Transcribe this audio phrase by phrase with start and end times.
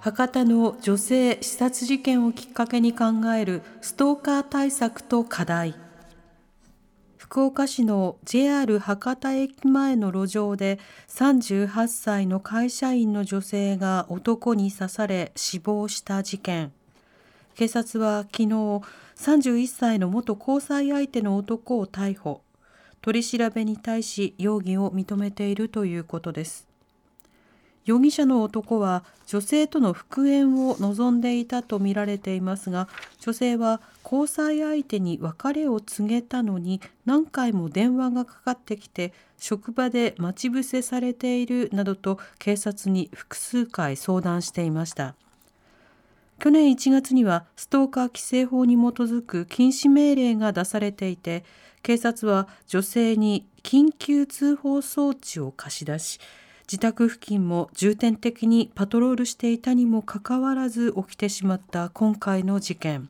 [0.00, 3.04] 博多の女性刺殺事件をきっかけに考
[3.36, 5.74] えるストーカー対策と課題。
[7.18, 10.78] 福岡市の JR 博多駅前の路上で
[11.08, 16.72] 38歳の会社員の女性が男に刺され死亡した事件。
[17.54, 18.48] 警察は昨日
[19.16, 22.40] 31歳の元交際相手の男を逮捕。
[23.02, 26.69] 取り調べに対し容疑を認めているということです。
[27.90, 45.16] 容疑者の男は女性との復縁を望んでいたとみられていますが女性は交際相手に別れを告げたのに何回も電話がかかってきて職場で待ち伏せされているなどと警察に複数回相談していました。
[46.38, 51.44] 去年1月にはストーカー規制法に基づく禁止命令が出されていて
[51.82, 56.20] 警察は女性に緊急通報装置を貸し出し
[56.70, 63.08] 自宅付近も重点的にパトロールしていたにもかかわらず起きてしまった今回の事件。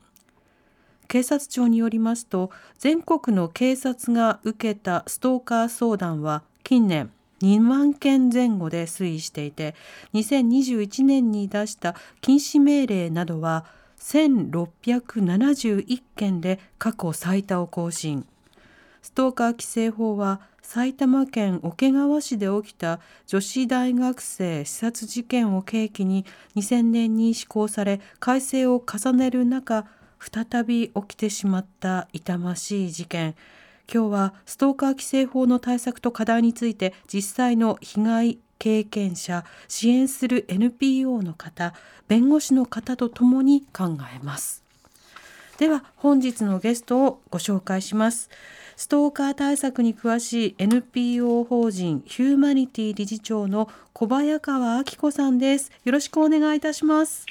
[1.07, 7.11] 警察庁によりますと全国の警察が受けたストーカー相談は近年
[7.43, 9.75] 2万件前後で推移していて
[10.15, 13.65] 2021年に出した禁止命令などは
[13.99, 18.25] 1671件で過去最多を更新。
[19.03, 20.41] ストーカー規制法は
[20.73, 29.85] 埼玉県桶川市で起きた女子大学生刺殺事件を契機に2000年に施行され改正を重ねる中
[30.17, 33.35] 再び起きてしまった痛ましい事件。
[33.93, 41.73] 今日はストーカー規制法の対策と課題について実際の被害経験者支援する NPO の方
[42.07, 44.63] 弁護士の方とともに考えます。
[45.57, 48.29] では本日のゲストをご紹介します。
[48.75, 55.71] ストーカー対策に詳しい NPO 法人ヒューマニティ理事長の小早川明子さんです。
[55.83, 57.25] よろしくお願いいたします。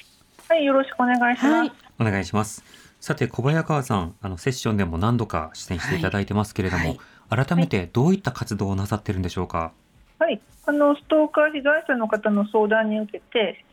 [0.49, 1.47] はい、よろしくお願いします。
[1.47, 1.73] はい。
[1.99, 2.65] お願いします。
[3.01, 6.99] さて小早川さんあのセッションでも何度か出演していただいてますけれども、
[7.31, 9.73] 改めてどういった活動をなさってるんでしょうか、
[10.19, 13.65] はい、あのストーカー被害者の方の相談に受けて、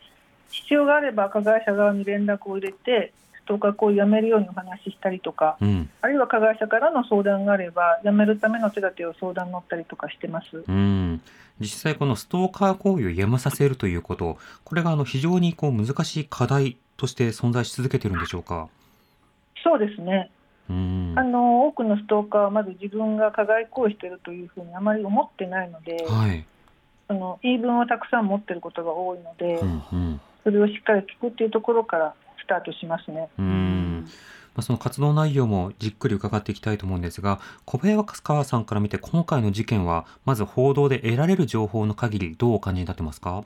[0.50, 3.12] 必要があれば加害者側に連絡を入れて、
[3.48, 5.88] ストーカー行為をやめるようにお話ししたりとか、うん。
[6.02, 10.64] あるいは加害者からの相談があれば、やめるための手立てを相談に乗ったりとかしてます。
[10.68, 11.22] うん。
[11.58, 18.68] 実際このストーカー行為をやめさせるということこれがあの非常にこう難しい課題として存在し続けてるんでしょうか？
[19.64, 20.30] そうですね。
[20.68, 21.14] うん。
[21.16, 26.44] あの多くのストーカーはまず自分が加害行為しているというふうにあまり思ってないので、はい、
[27.08, 30.20] あの言い分をたくさん持っていることが多いので、うんうん。
[30.44, 33.28] それをしっかり聞くっていうところからスタートしますね。
[33.38, 34.08] うん
[34.54, 43.44] まあ、その活動内容もじっくり伺っていきたいと思うんですが、小早川さんから見て今回の事件は、まず報道で得られる情報の限り、どうお感じになってますか？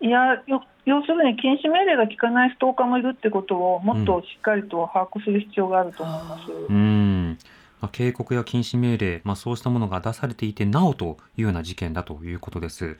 [0.00, 6.50] いやよ要するに禁止命令が効かないストーカーもいるってことをもっとしっかりと把握する必要があると思います。
[6.68, 7.38] うん。
[7.80, 12.98] まあ、警告や禁止命令、まあ、そうしたものが出されていて、なおというような事件だということです。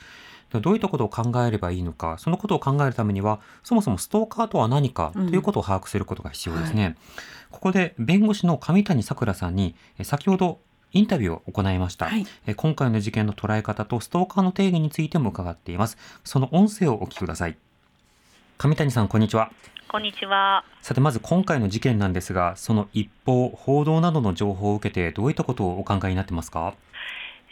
[0.60, 6.96] どういったことを考えればいいのか、そのことを考えるためには、そもそもストーカーとは何かということを把握することが必要ですね。
[7.50, 10.60] ここで弁護士の上谷さくらさんに、え先ほど
[10.92, 15.96] インタビューを行いました、はいえ今回の事件の捉え方とストーカーの定義についても伺っています。
[16.24, 17.56] その音声をお聞きください。
[18.58, 19.50] 上谷さん、こんにちは。
[19.88, 20.64] こんにちは。
[20.82, 26.74] さて、まず今回の事件なんですが、その一報、報道などの情報を受けて、どういったことをお考えになってますか？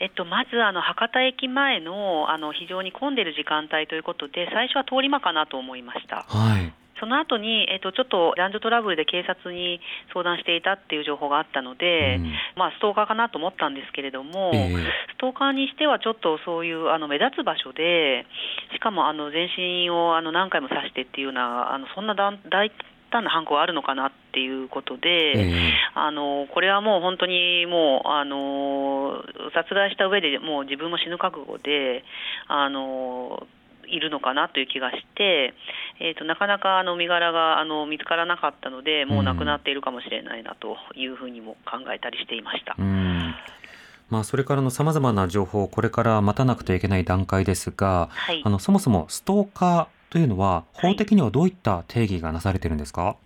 [0.02, 6.26] えっと、まずあの博多駅前のあの非常に混んでる時間帯ということで、最初は通り魔かなと思いました。
[6.26, 6.74] はい。
[6.98, 9.80] その後に、えっと、ちょっと男女トラブルで警察に
[10.12, 14.76] 相談していたっていう情報があったので、うんまあ、ストーカーかなと思ったんですけれども、ええ
[15.14, 18.26] ストーカーにしてはちょっとそういうあの目立つ場所で、
[18.74, 22.70] しかもあの全身をあの何回も刺してっていうような、あのそんな大
[23.12, 29.22] 大胆な犯行があるのかなっていうことで、ええあのこれはもう本当にもうあの
[29.54, 32.02] 殺害した上でもう自分も死ぬ覚悟で
[32.48, 33.46] あの
[33.86, 35.52] いるのかなという気がして、
[36.00, 42.74] えー、となかなかあの身柄があの見つからなかったのでもう亡くなっているかもしれないなというふうにも考えたりしていました。
[42.78, 43.34] うん。
[44.08, 53.16] まあ、それからの様々な情報をこれから待たなくてはいけない段階ですが、はいあのそもそもストーカーというのは法的にはどういった定義がなされているんですか、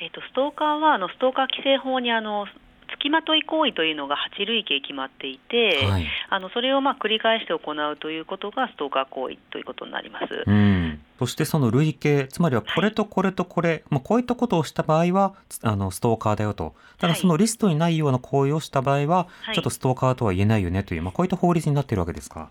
[0.00, 2.46] えー、とストーカーはあのストーカー規制法にあの
[2.88, 6.06] 付きまとい行為というのが8類型決まっていて、はい。
[6.30, 10.26] あのそれをまあ繰り返して行うということがストーカー行為ということになります。
[10.46, 16.74] うん、そしてその類型つまりはこれとこれとこれ、まあ、こういったことをした場合はつあのストーカーだよと。
[16.98, 17.20] ただはい。
[17.20, 19.54] そのリストにないような行為をした場合は、はい。
[19.54, 22.48] ちょっとストーカーとは言えないよねという、まあ、こういった法律になっているわけですか？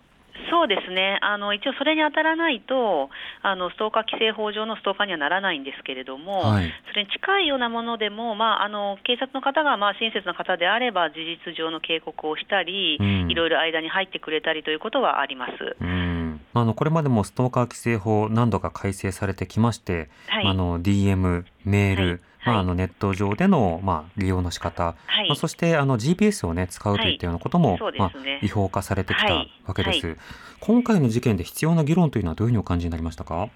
[0.66, 1.18] そうですね。
[1.22, 3.08] あの一応それに当たらないと
[3.42, 6.72] あのストーカー規制法上のストーカーにはならないんですけれども、はい。
[6.90, 13.30] それに近いようなものでも、まあ、あの警察の方がまあ親切な方であれば事実上の警告をしたり、うん。
[13.30, 15.52] いろいろ間に入ってくれたりということはあります。
[15.80, 16.40] うん。
[16.52, 20.44] まあ、あのこれまでもストーカー規制法何度か改正されてきまして、はい。
[20.44, 22.64] まあ、あの DM メール、はいまあ、はい。
[22.64, 25.28] あのネット上での、まあ、利用の仕方、はい。
[25.28, 29.52] まあ、そしてあの GPS を、ね、使うといったようなことも、はいそうですまねあ、違法化されてきたはい。
[29.66, 30.14] わけです、は
[30.60, 33.48] 今回の事件で必要な議論というのはどういうふうにお感じになりましたか？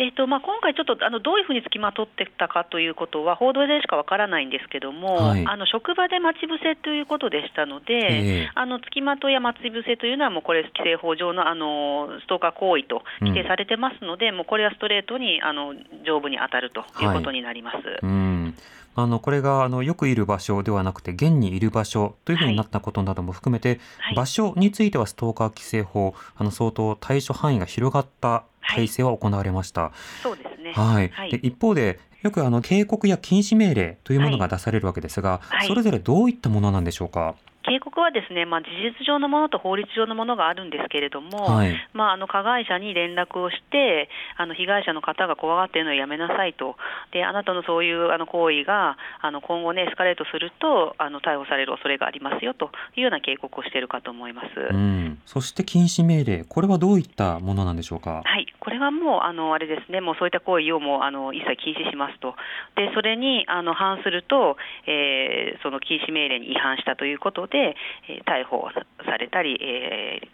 [0.00, 5.46] えーとまあ、今回、ちょっとあのどういうふうにつきまとってたかということは、報道でしかわからないんですけども、はい。
[5.46, 7.98] あの職場で待ち伏せということでしたので、え
[8.48, 8.50] え。
[8.54, 15.74] あのつきまといや待ち伏せというのは、もうこれ、規制法上のあのストーカー行為と規定されてますので、もうこれはストレートにあの
[16.06, 17.76] 上部に当たるということになります。
[18.02, 18.54] うん。
[18.96, 24.14] あのこれがあのよくいる場所ではなくて現にいる場所というふうになったことなども含めて、はい。
[24.14, 28.44] 場所についてはストーカー規制法あの相当対処範囲が広がった
[28.76, 29.92] 改正は行われました。
[30.22, 30.72] そうですね。
[30.72, 37.34] はい、はいで一方でよくあの警告や禁止命令というものが出されるわけですが、はいそれぞれどういったものなんでしょうか？
[37.62, 38.68] 警告はですね、まあ、事
[38.98, 41.76] 実上のものと法律上のものがあるんですけれども、はい。
[41.92, 46.76] まあ、あの加害者に連絡をして、あの被害者の方が怖がっているのをやめなさいと、
[47.12, 54.46] であなたのそういうあの行為があの今後、ね、エスカレートするとあの逮捕される恐れがありますよというような警告をしているかと思います。
[54.72, 58.22] うん、そして禁止命令これはどういったものなんでしょうか？
[58.24, 62.34] はい、これはもう、あのあれですね、もうそういった行為をもうあの一切禁止しますと、
[62.76, 67.76] でそれにあの反すると、えーその禁止命令に違反したということで、
[68.08, 68.68] えー逮捕
[69.04, 70.28] されたり、えー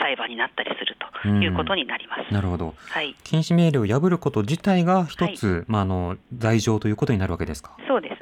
[0.00, 2.32] 裁判になったりするということになります。
[2.32, 2.74] なるほど。
[2.88, 7.76] はい、禁止命令を破ること自体が一つ、まああの罪状ということになるわけですか？
[7.86, 8.13] そうですね。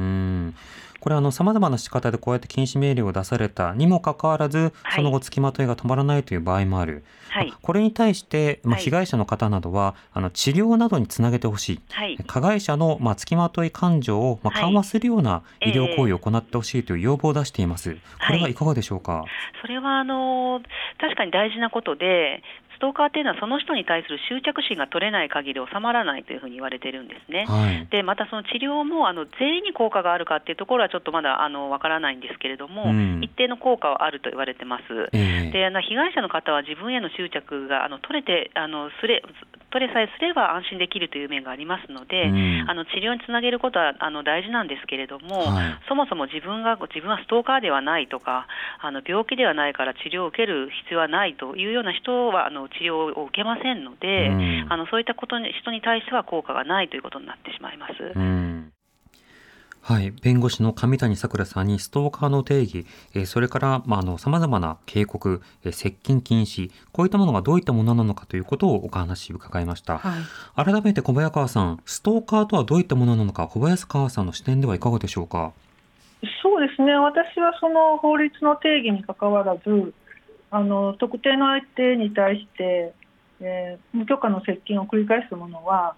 [0.00, 0.54] うん。
[1.00, 7.04] これあの様々な仕方でこうやって禁止命令を出されたにもかかわらず、はいその後付きまといが止まらないという場合もある。
[7.30, 11.80] はい、これに対して、まあ、はい被害者の方などは、あの治療などにつなげてほしい。
[11.90, 17.94] はい、加害者の、まあ、付きまとい感情を、まあ、はい緩和するような医療ええ行為を行ってほしいという要望を出しています。
[17.94, 19.24] これはいかがでしょうか。
[19.62, 20.60] それはあの
[20.98, 22.42] 確かに大事なことで、
[22.80, 27.44] ストーカーっていうのはその人に対する執着心が取れない限り収まらないというふうに言われてるんですね。
[27.44, 27.86] はい。
[27.92, 34.82] でまたその治療もあの全員に効果があるかっていうところはちょっとまだあのわからないんですけれども、うん一定の効果はあると言われてます。
[35.12, 39.22] ええであの被害者の方は自分への執着があの取れてあのすれ
[39.70, 48.46] 取れさえすれば安心できるという面がありますので、うんあの治療につなげることはあの大事なんですけれども、はいそもそも自分が自分はストーカーではないとか
[48.80, 57.92] あの病気ではないから治療を受ける必要はないというような人はあの治療を受けませんので、うんあのそういったことに人に対しては効果がないということになってしまいます。
[58.14, 58.72] うん
[59.82, 69.96] はい、弁護士の上谷さくらさんにストーカーの定義、えーそれから、まあ、あの様々な警告、えー接近禁止、こういったものがどういったものなのかということをお話伺いました。
[69.96, 70.64] はい。
[70.64, 75.52] 改めて小早川さん、ストーカーとはどういったものなのか、小林川さんの視点ではいかがでしょうか？
[76.42, 79.94] そうですね、私はその法律の定義にかかわらず、
[80.50, 82.92] あの特定の相手に対して、
[83.40, 85.94] えー無許可の接近を繰り返すものは、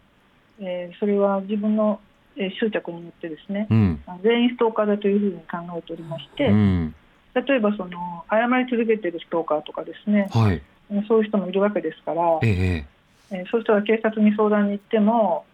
[0.61, 2.00] えーそれは自分の、
[2.37, 6.94] えー執着によってですね、うん、全員ストーカーだというふうに考えておりまして、うん、
[7.35, 12.87] 例えばその謝り続けているストーカーとかですね、はい、えーそういう人もいるわけですから、ええ
[13.35, 15.47] えーそういう人が警察に相談に行っても、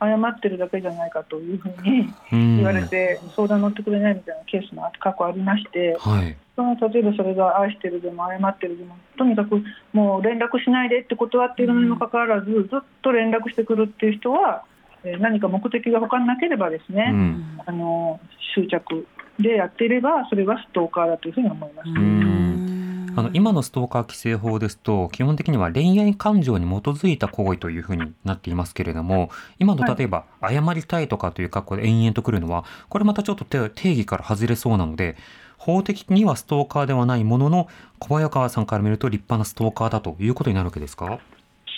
[0.00, 2.56] 謝ってるだけじゃないかというふうにうん。
[2.56, 12.64] 言われて、相談乗ってくれないみたいなケースも過去ありまして、はい、その例えばそれが愛してるでも謝ってるでもとにかくもう連絡しないでって断っているのにもかかわらず、ずっ
[13.02, 14.64] と連絡してくるっていう人は、
[15.04, 18.18] えー何か目的が他になければですね、うん、あの
[18.54, 19.06] 執着
[19.38, 21.90] でやっていればそれはストーカーだというふうに思います。
[21.90, 23.14] ん。
[23.18, 29.96] あの今のストーカー規制法ですと基本的には恋愛感情に基づいた行為というふうになっていますけれども今のはい。
[29.96, 35.16] 例えば謝りたいとかという格好で延々とくるのはこれまたちょっと定定義から外れそうなので
[35.58, 41.18] 法的にはストーカーではないものの小早川さんから見ると立派なストーカーだということになるわけですか？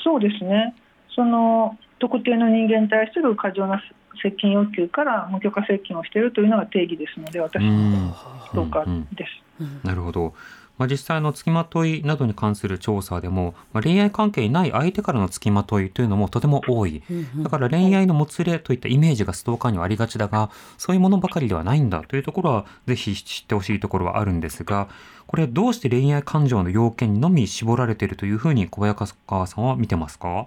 [0.05, 0.75] そうですね。
[1.15, 3.83] その特定の人間に対する過剰な
[4.23, 8.15] 接近要求から無許可接近をしているというのが定義ですので、私うのん
[8.47, 9.27] ストーカーで
[9.61, 9.87] す。
[9.87, 10.35] なるほど。
[10.79, 17.03] まあ、実際の付きまといなどに関する調査でも、まあ、恋愛関係にない相手からの付きまといというのもとても多い。
[17.43, 24.89] だから恋愛のもつれといったイメージがストーカーにはありがちだが、そういうものばかりではないんだというところは、ぜひ知ってほしいところはあるんですが、
[25.27, 28.95] これどうして恋愛感情の要件にのみ絞られているというふうに小早
[29.27, 30.47] 川さんは見てますか？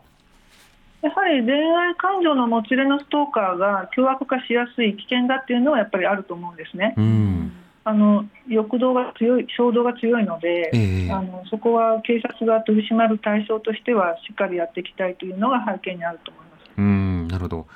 [1.02, 6.94] やはり恋愛感情のもつれのストーカーが凶悪化しやすい危険だっていうのはやっぱりあると思うんですね。
[6.98, 7.52] うん。
[7.84, 16.72] あの欲動が強い、衝動が強いので、ええあのそこは警察が取り締まる対象としてはしっかりやっていきたいというのが背景にあると思います。
[16.78, 17.68] うん、なるほど。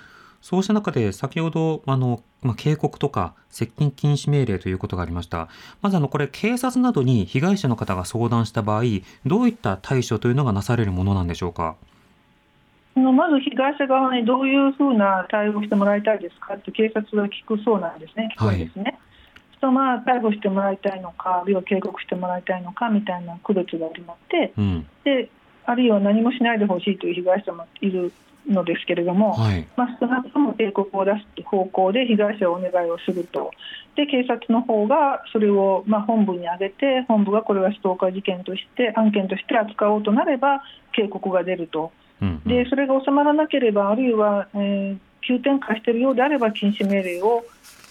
[0.41, 5.47] そうした中で、先ほど、あの、まあ、警告とか、接近禁止命令ということがありました。
[5.81, 8.83] まず、あの、これ、警察などに被害者の方が相談した場合、
[9.25, 11.77] どういった対処というのがなされるものなんでしょうか？
[12.95, 18.99] まず被害者側にどういうふうな対応をしてもらいたいですかって警察は聞くそうなんですね、聞くんですね。
[19.59, 24.87] とまあ逮捕してもらいたいのか、あるいは警告してもらいたいのかみたいな区別がありまして、うん。
[25.03, 25.29] で
[25.65, 28.11] あるいは何もしないでほしいという被害者もいる
[28.47, 29.67] のですけれども、はい。
[29.75, 33.51] まあ、少なくとも警告を出す方向で被害者をお願いをすると、
[33.95, 40.61] で警察の方がそれをまあ本部に上げて、本部がこれはストーカー事件として、案件として扱おうとなれば、
[40.93, 42.49] 警告が出ると、うん、うん。
[42.49, 44.97] でそれが収まらなければ、あるいは、えー
[45.27, 47.43] 急展開しているようであれば、禁止命令を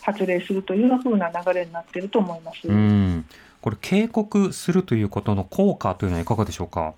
[0.04, 2.68] 発令するというような流れになっていると思います。
[2.68, 3.24] うん。
[3.62, 6.92] これ、警告するということの効果というのはいかがでしょうか？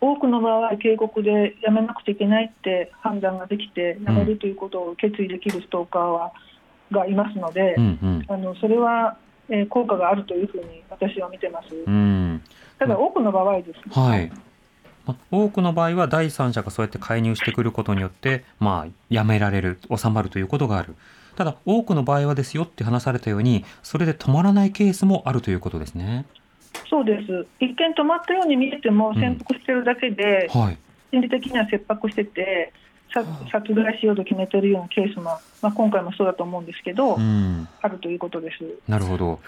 [0.00, 6.32] 多くの場合、警告でやめなくちゃいけないって判断ができて、やめるということを決意できるストーカーは
[6.90, 8.24] がいますので、うん、うん。
[8.28, 9.16] あのそれは、
[9.48, 11.74] えー効果があるというふうに私は見てます。
[11.74, 12.42] うん。
[12.78, 14.32] ただ、多くの場合ですね、はい。
[15.04, 20.94] ま多くの場合は第三者がそうやって介入してくることによって、まあ、やめられる、収まるということがある。
[21.36, 26.26] ただ、多くの場合はですよって話されたように、それで止まらないケースもあるということですね。
[26.88, 30.78] そうです、一見止まったように見えても、潜伏してるだけで、はい。
[31.10, 32.72] 心理的には切迫してて、
[33.12, 35.24] さ殺害しようと決めてるようなケースも、
[35.60, 37.68] まあ、今回もそうだと思うんですけど、うん。
[37.82, 38.64] あるということです。
[38.88, 39.40] なるほど。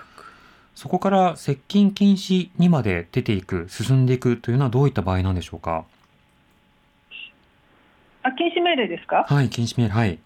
[0.75, 5.85] そこから接近禁止にまで出ていく、進んでいくというのはどういった場合なんでしょうか？
[8.23, 10.19] あ禁止命令ですか、はい、禁止命令、はい。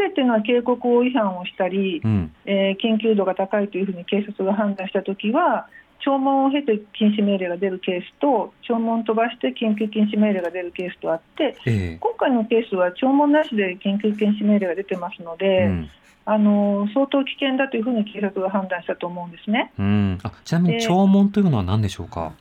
[0.00, 2.32] 禁止命令っていうのは警告違反をしたり、うん。
[2.46, 5.66] えー緊急度が高いというふうに警察が判断したときは、
[6.02, 15.90] 聴聞を経て禁止命令が出るケースと、聴聞を飛ばして緊急禁止命令が出るケースとあって、え今回のケースは聴聞なしで緊急禁止命令が出てますのえで、うん。
[16.26, 19.72] あの相当危険だというふうに警察が判断したと思うんですね。
[19.78, 20.18] うん。
[20.22, 22.32] あ、ちなみに、で聴聞というのは何でしょうか？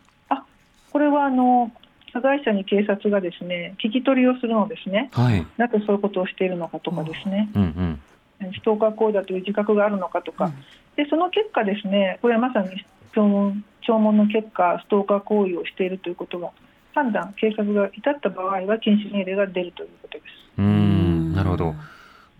[0.91, 1.71] これはあの
[2.11, 5.45] 加害者に警察がですね聞き取りをするのですね、はい。
[5.57, 7.99] なぜそういうことをしているのかとかですね、うん
[8.41, 8.53] うん。
[8.53, 10.51] ストーカー行為だという自覚があるのかとか、
[10.95, 12.69] でその結果、ですねこれはまさに
[13.13, 16.51] 聴聞聴聞の結果、ストーカー行為をしているということが
[16.93, 20.25] 判断、警察が至った場合は禁止命令が出るということです。
[20.57, 21.75] うん、なるほど。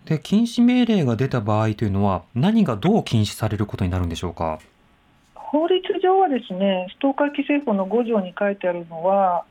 [0.04, 4.58] で、禁止命令が出た場合というのは、何がどう禁止されることになるんでしょうか。
[5.34, 9.44] 法律上はですねストーカー規制法の5条に書いてあるのは、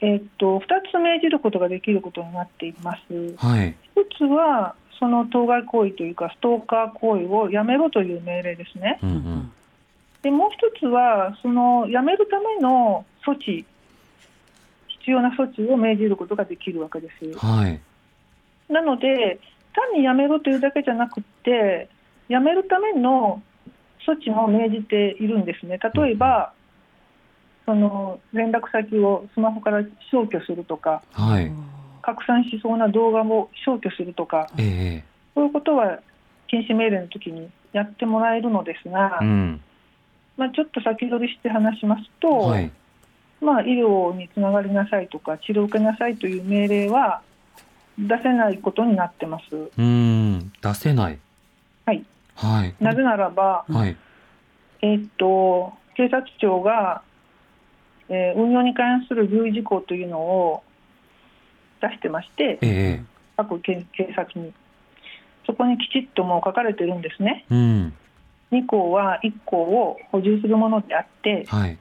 [0.00, 3.36] えーっと2つ命じることができることになっています。
[3.36, 3.74] はい。
[3.94, 8.98] 一つはその当該行為というかストーカー行為をやめろという命令ですね。
[9.02, 9.52] うんうん。
[10.22, 13.66] でもう一つはそのやめるための措置
[14.88, 17.38] 必要な措置を命じることができるわけです。
[17.38, 17.80] はい。
[18.72, 19.38] なので
[19.74, 21.88] 単にやめろというだけじゃなくて
[22.28, 23.42] やめるための
[24.06, 25.78] 措置も命じているんですね。
[25.94, 26.52] 例えば、
[27.66, 31.52] その連絡先をスマホから消去するとかはい。
[32.02, 35.04] 拡散しそうな動画を消去するとかええ
[35.34, 36.00] そういうことは
[36.48, 39.60] 禁止命令の時にやってもらえるのですが、うん。
[40.36, 42.70] まあ、ちょっと先取りして話しますと、はい。
[43.40, 47.22] まあ、医療につながりなさいとか治療を受けなさいという命令は
[47.98, 49.44] 出せないことになってます。
[49.54, 51.18] うーん、出せない。
[51.86, 52.04] はい、
[52.36, 52.74] はい。
[52.80, 53.96] なぜならば、はい。
[54.82, 57.02] えーっと警察庁が、
[58.08, 60.62] えー運用に関する留意事項というのを
[61.80, 63.04] 出してまして、ええ
[63.36, 64.52] 各警警察に。
[65.46, 67.44] そこにきちっともう書かれてるんですね。
[67.50, 67.92] うん。
[68.50, 71.78] 2項は1項を補充するものであって、はい。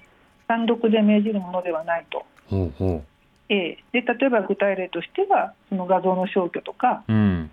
[0.47, 2.25] 単独で命じるものではないと。
[2.47, 3.03] ほうほ
[3.49, 7.13] えーで例えば具体例としては、その画像の消去とかう。
[7.13, 7.51] うん。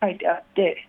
[0.00, 0.88] 書いてあって、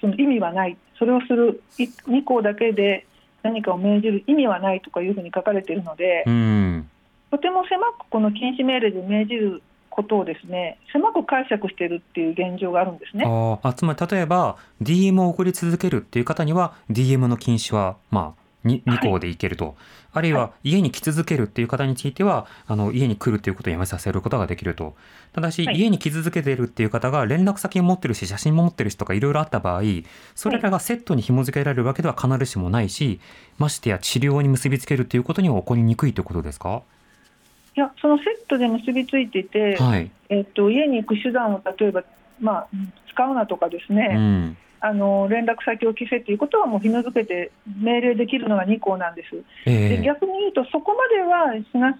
[0.00, 3.06] その意味はない、それをする2項だけで
[3.42, 6.90] 何かを命じる意味はないとかいうふうに書かれているので、うん。
[7.30, 13.24] とても狭くこの禁止命令で命じることをですね狭く解釈しているっていう現状があるんですね。
[13.62, 19.76] あつまり例えば DM を送り続けるっていう方には DM の禁止はまあに2項でいけると、
[20.12, 24.96] あるいは家に来続けるっていう方についてはあの家に来るっていうことをやめさせることができると。
[25.32, 25.78] ただし、はい。
[25.78, 29.82] 家に来続けてるっていう方が連絡先を持ってるし写真も持ってるしとかいろいろあった場合
[30.34, 33.20] それらがセットに紐付けられるわけでは必ずしもないし
[33.58, 36.82] ましてや治療に結びつけるっていうことには起こりにくいということですか？
[37.76, 42.02] いやそのセットで結びついていて、はい、えっと家に行く手段を例えば、
[42.40, 42.68] まあ、
[43.12, 49.36] 使うなとかですね、うんあの連絡先を消せということはもう紐付けて命令できるのが2項なんです。
[49.66, 51.96] ええで逆に言うとそこまではしなし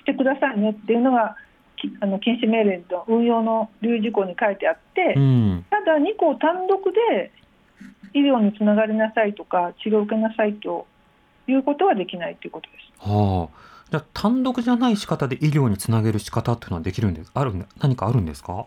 [0.00, 1.36] してくださいねっていうのが
[1.76, 7.30] きあの禁止命令の運用の留意事項に書いてあって、うんただ2項単独で
[8.14, 10.86] 医療につながりなさいとか治療を受けなさいと
[11.48, 13.08] いうことはできないということです。
[13.10, 13.56] はあ、
[13.90, 18.66] じゃあ単独じゃない仕方で医療につなげる仕方っていうのはできるんですある何かあるんですか？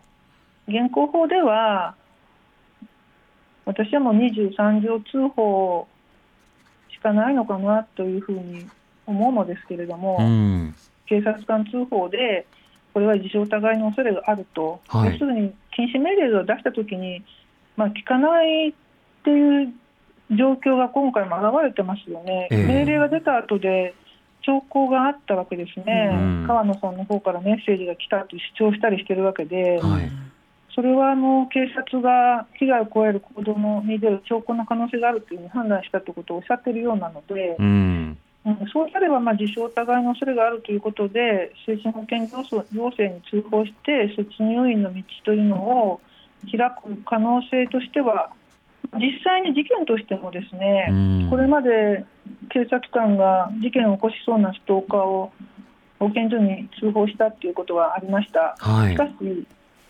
[0.68, 1.96] 現行法では
[3.68, 5.88] 私はもう23条通報
[6.90, 8.66] しかないのかなというふうに
[9.06, 10.76] 思うのですけれども、うん。
[11.06, 12.48] 警察官通報で
[12.94, 15.12] これは自傷疑いの恐れがあると、はい。
[15.12, 17.24] 要するに禁止命令を出したときに、
[17.76, 18.74] まあ、聞かないっ
[19.24, 19.74] ていう
[20.32, 22.66] 状況が今回も現れてますよね、ええ。
[22.66, 23.94] 命令が出た後で
[24.44, 26.48] 兆候があったわけですね、うん。
[26.48, 30.27] 川野さんの方からメッセージが来たと主張したりしてるわけで、はい
[30.78, 38.18] それはあの警察が被害を加える行動のに出る兆候の可能性があるというふうに判断したということをおっしゃっているようなので、うん。
[38.46, 46.00] うんそうなればまあ自傷疑いの恐れがあるということで精神保健行政行政に通報して措置入院の道というのを
[46.50, 48.32] 開く可能性としては
[48.94, 50.94] 実際に事件としてもですね、う
[51.26, 51.30] ん。
[51.30, 52.06] これまで
[52.50, 55.34] 警察官が事件を起こしそうなストーカーを
[56.00, 58.56] 保健所に通報したということはありました。
[58.60, 58.92] はい。
[58.92, 59.12] しかし、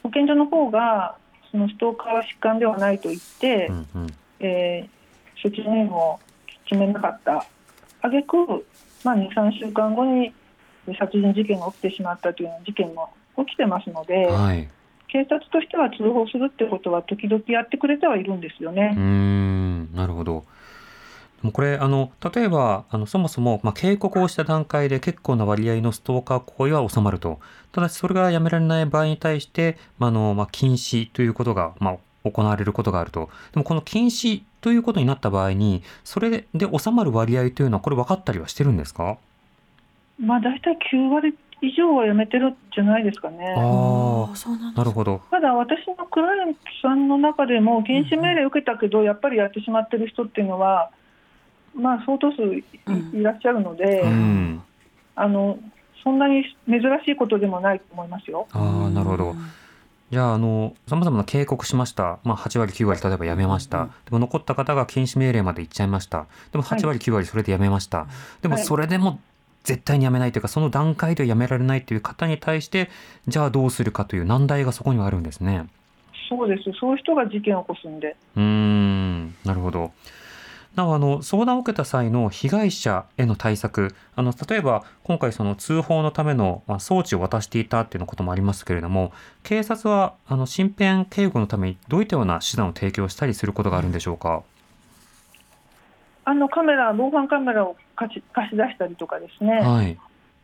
[0.08, 1.18] 保健所の方が
[1.52, 4.08] そのストーカーは疾患ではないと言って、うんうん
[4.40, 4.98] えー
[5.44, 6.20] 措置入院を
[6.66, 7.46] 決めなかった、
[8.02, 8.36] あげく、
[9.04, 10.34] まあ、2、3週間後に
[10.98, 14.68] 殺人事件が起きてしまったという事件も起きてますので、はい
[15.10, 18.94] 警察としては通報するってことは、時々やってくれてはいるんですよね。
[18.98, 20.44] うーんなるほど。
[21.54, 27.40] これあの例えばあのそもそも、まあ、警告をした段階で結構な割合のストーカー行為は収まると
[27.72, 39.18] ただしそれがやめられない場合に対して、まああのまあ、禁止ということが、まあ、行われることがあるとでもこの禁止ということになった場合にそれで収まる割合というのはこれ分かったりはしてるんですか？
[40.20, 43.54] まあ、大体9割以上はやめてるんじゃないですかね。
[43.56, 45.22] ああそうなんなるほど。
[45.32, 50.92] ただ私のクライアントさんの中でも禁止命令を受けたけど、やっぱりやってしまってる人っていうのは、
[51.78, 54.64] まあ、相当数い,、うんらっしゃるので、うん
[55.16, 55.58] あの
[56.04, 58.48] そんなに珍しいことでもないと思いますよ。
[58.52, 59.36] ああなるほど。
[60.10, 62.20] じゃあ、あの、様々な警告しました。
[62.24, 63.90] まあ、8割、9割、例えばやめました。
[64.06, 66.28] でも残った方が禁止命令まで行っちゃいました。
[66.54, 68.08] でも8割、9割、それでやめました。
[68.42, 69.20] でも、はいそれでも
[69.66, 72.90] 絶対にやめないというか、その段階ではやめられないという方に対して、
[73.28, 75.68] じゃあどうするかという難題がそこにはあるんですね。
[76.30, 78.16] そうです、そういう人が事件を起こすんで。
[78.38, 79.92] うーん、なるほど。
[80.78, 89.12] なお、あの、相談を受けた際の被害者への対策、あの、例えば、今回その通報のためのまあ装置を渡していたっていうのこともありますけれども、
[89.42, 94.44] 警察は、あの、身辺警護のためにどういったような手段を提供したりすることがあるんでしょうか？
[96.26, 99.98] あのカメラ、防犯カメラを貸し貸し出したりとかですね、はい。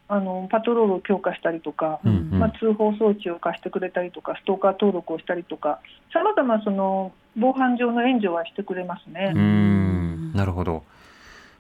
[0.08, 5.80] あのパトロールを強化したりとか、うんうんまあ、通報装置を貸してくれたりとか、ストーカー登録をしたりとか、
[6.12, 9.42] さまざまその防犯上の援助はしてくれますねうー。
[9.42, 10.84] ん、なるほど。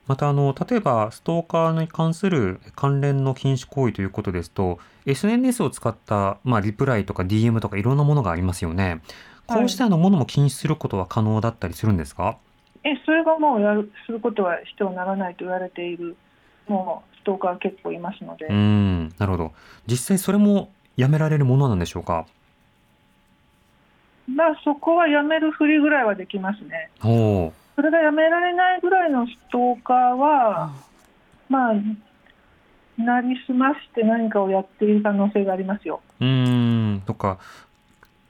[0.08, 9.02] またあの例えばストーカーに関する関連の禁止行為ということですと SNS を使った、まあ、リプライとか DM とかいろんなものがありますよね。
[9.48, 12.38] こうしたようなものも禁止することは可能だったりするんですか、
[12.84, 16.16] えそれがもうやるすることはしてはならないと言われている、
[16.68, 19.52] もうストーカー結構いますので、うーんなるほど。
[19.86, 22.26] 実際それもやめられるものなんでしょうか？
[24.28, 26.90] まあ、そこはやめるふりぐらいはできますね。
[27.04, 30.74] おーそれがやめられないぐらいのストーカーは、
[31.50, 31.74] まあ、
[32.98, 36.02] なりすまして何かをやっている可能性がありますよ。
[36.20, 37.40] うーんとか。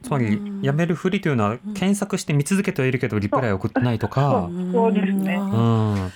[0.01, 0.61] つまりうん。
[0.61, 4.49] やめるふりというのは検索して見続けてはいるけどリプライを送ってないとか。
[4.71, 4.93] そう。
[4.93, 5.35] ですね。
[5.35, 6.11] うん。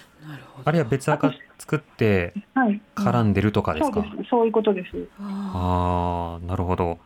[0.65, 2.81] あるいは別アカ作ってはい。
[2.95, 4.29] 絡んでるとかですか、そうです。
[4.29, 5.07] そういうことです。
[5.19, 6.99] あああなるほど。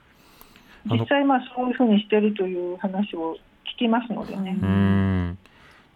[0.85, 3.37] 実際、まあ、そういうふうにしてるという話を
[3.75, 4.57] 聞きますのでね。
[4.59, 5.37] うーん。
[5.45, 5.50] で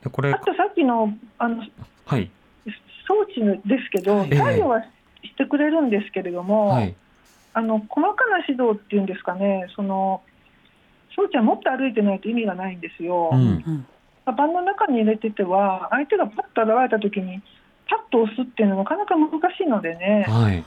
[0.09, 1.63] これあとさっきのあの
[2.05, 2.31] はい
[3.07, 4.89] 装置ですけど、ええ作業はし
[5.37, 6.95] てくれるんですけれども、はい
[7.53, 10.21] あの細かな指導っていうんですかね、その
[11.15, 13.29] 装置はもっと歩いてないと意味がないんですよ。
[13.31, 13.87] うん。
[14.25, 17.41] カバンの中に入れてては、相手がパッと現れたときに、
[17.87, 20.65] パッと押すっていうのはなかなか難しいのでね、はい。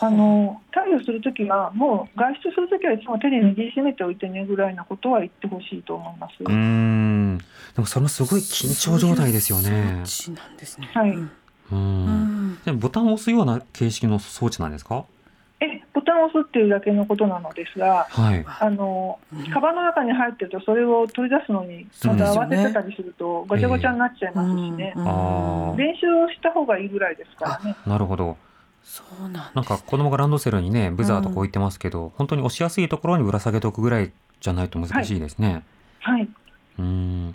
[0.00, 6.32] あの対応するときは、もう外出するときはいつも手に握りしめておいてねぐらいなことは言ってほしいと思います。
[6.40, 7.38] うーん。
[7.38, 7.44] で
[7.78, 9.70] もそれもすごい緊張状態ですよね。
[9.70, 10.30] なんです
[10.80, 10.90] ね。
[10.92, 11.10] はい
[11.72, 15.04] うんでボタンを押すような形式の装置なんですか？
[15.60, 18.44] えボタンを押すっていうだけのことなのですが、はい。
[18.46, 24.92] あのうんカバンの中に入ってると、それを取り出すのに、また慌ててたりすると、ごちゃごちゃになっちゃいますしね、
[25.76, 27.76] 練習をした方がいいぐらいですからね。
[27.86, 28.36] なるほど。
[28.84, 35.64] そうなんですなんか子供がランドセルにね、ブザーとこう言ってますけど、本当に押しやすいところにぶら下げておくぐらいじゃないと難しいですね。
[36.00, 36.28] はい、
[36.78, 37.34] うーん。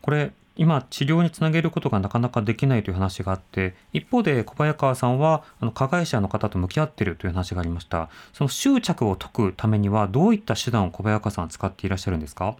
[0.00, 8.10] これ、今治療につなげることがなかなかできないという話があって、一方で小早川さんはあの加害者の方と向き合っているという話がありました。
[8.34, 12.54] その執着を解くためにはどういった手段を小早川さんは使っていらっしゃるんですか？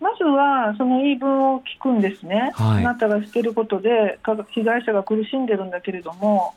[0.00, 6.54] まずはその言い分を聞くんですね、はいあなたがしてることでか被害者が苦しんでるんだけれども、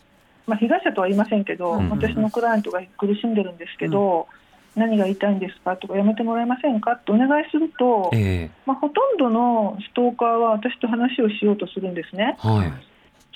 [0.47, 4.27] まあ、被害者とは言いませんけど、うん私のクライアントが苦しんでるんですけど、
[4.75, 12.37] 何が言いたいんですかとか、やめてもらえませんかってお願いすると、えまあ、ほとんどのストーカーは私と話をしようとするんですね。
[12.43, 12.73] えはい。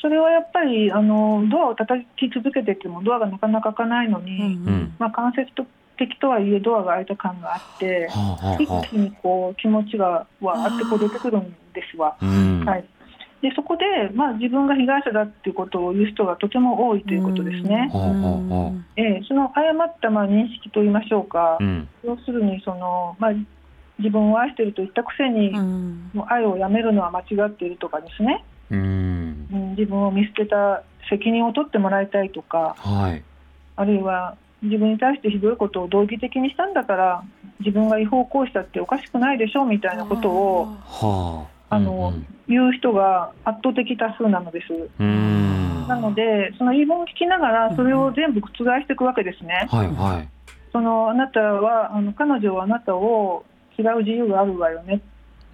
[0.02, 5.46] それはやっぱりあのドアを叩き続けててもドアがなかなか開かないのに、うんまあ、間接
[5.98, 12.16] 的とはいえドアが開いた感があって、はあは一あは気にこう気持ちがわーってこう出てくるんですわ。
[12.20, 12.26] あ。
[12.26, 12.66] うん。
[12.66, 12.86] はい、
[13.42, 17.90] でそこで、まあ、自分が被害者だっていうことを言う人がとても多いということですね。
[18.98, 21.88] ええその誤ったまあ認識といいましょうか、うん。
[22.04, 23.32] 要するにその、まあ、
[23.98, 29.48] 自分を愛していると言ったくせに、うんもう愛をやめるのは間違っているとかですね、うん。
[29.52, 33.24] うん、自分を見捨てた責任を取ってもらいたいとか、はい。
[33.78, 37.24] あるいは自分に対してひどいことを道義的にしたんだから、
[37.60, 41.59] 自分が違法行為したっておかしくないでしょうみたいなことをはあ。
[41.70, 42.14] あの、
[42.48, 44.90] 言う人が圧倒的多数なのです。
[45.00, 45.08] うん。
[45.08, 48.52] うんなので、その言い分を聞きながら、それを全部覆
[48.82, 49.68] していくわけですね。
[49.72, 50.30] はいはい。
[50.72, 53.44] そのあなたはあの彼女はあなたを
[53.78, 55.02] 嫌う自由があるわよね、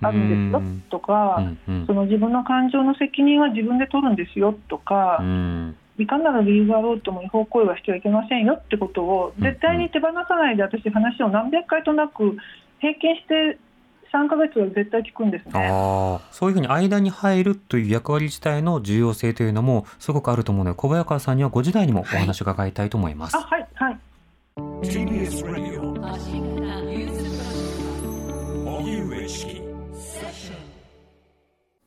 [0.01, 5.75] あるんですようんとか、うんうんその自分の感情の責任は自分で取るんですよとか、うん。
[5.97, 12.36] いかなる理由があろうとも違法行為はしてはいけませんよってことをうん絶対に手放さないで私話を何百回となく
[12.80, 13.58] 平均して
[14.15, 15.51] 3ヶ月は絶対聞くんですね。
[15.54, 23.36] ああ、そういうふうに間に入るという役割自体の重要性というのもすごくあると思うので、小早川さんにはご時代にもお話を伺いたいと思います。
[23.36, 23.99] あはいはい。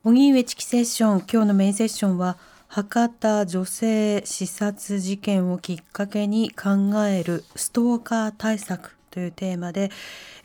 [0.03, 2.37] 荻上チキセッション今日のメインセッションは
[2.67, 6.69] 博多女性刺殺事件をきっかけに考
[7.05, 9.91] えるストーカー対策というテーマで、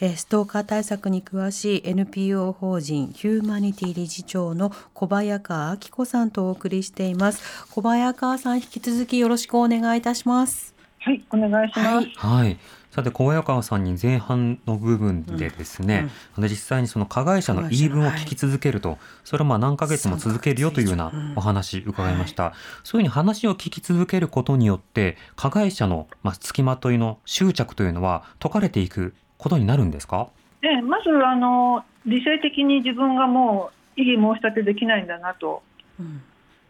[0.01, 10.75] えーストーカー対策に詳しい NPO 法人ヒューマニティ理事長の小早川明子さんとお送りしています小早川さん引き続きよろしくお願いいたします
[11.05, 11.87] はい、お願いします。
[11.87, 12.59] はいはい。
[12.95, 22.53] さて、小早川さんに前半の部分でですね、あの実際にその加害者の言い分を聞き続けると、それをまあ何ヶ月も続けるよというようなお話伺いました。
[22.85, 30.29] そういうふうに話を聞き続けることによって、加害者のまあ付きまといの執着というのは解かれていくことになるんですか？
[30.61, 35.65] でまずあの理性的に自分がもう異議申し立てできないんだなと。
[35.99, 36.23] うん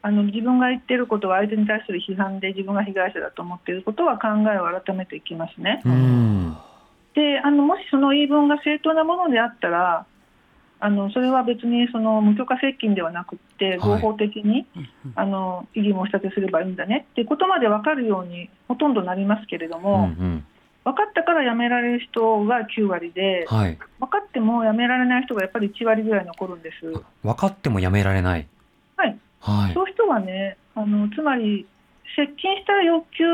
[0.07, 5.81] あの自分が言っていることは相手に対する批判で自分が被害者だと思っていることは考えを改めていきますね。
[5.83, 6.57] うん。
[7.15, 10.05] であのもしその言い分が正当なものであったら
[10.79, 14.67] あのそれは別にその無許可接近ではなくってはい合法的に、
[15.15, 20.47] あの異議申し立てすればいいんだねっていうことまで分かるようにほとんどなりますけれどうんうも、ん。
[20.85, 23.79] 分かったからやめられる人が9割ではい。
[24.01, 26.93] 分かってもやめられない人がやっぱり1割ぐらい残るんです。
[27.23, 28.47] 分かってもやめられない。
[28.99, 29.75] はいはい。
[29.75, 31.67] そういう人はねあのつまり
[32.17, 33.25] 接近した欲求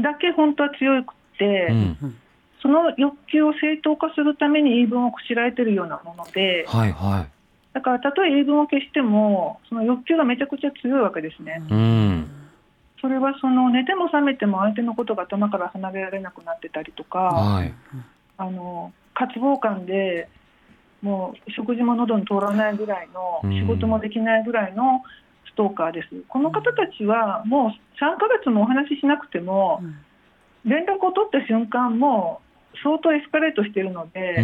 [0.00, 2.16] だけ本当は強くて、うん。
[2.62, 7.26] その欲求を正当化するために言い分をこしらえてるようなものではいは
[7.72, 11.62] だからたとえ言い分を消してもその欲求がめちゃくちゃ強いわけですね。
[11.70, 11.72] い。
[11.72, 12.30] うん。
[13.00, 17.72] それはその寝ても覚めても相手のことが頭から離れられなくなってたりとかはい。
[18.36, 20.28] あの渇望感で
[21.02, 25.02] もう食事も喉に通らないぐらいのうん仕事もできないぐらいの
[25.46, 26.08] ストーカーです。
[26.28, 29.82] この方たちはもう3ヶ月もお話ししなくても
[30.64, 32.40] 連絡を取った瞬間も
[32.74, 34.36] う相当エスカレートしているので、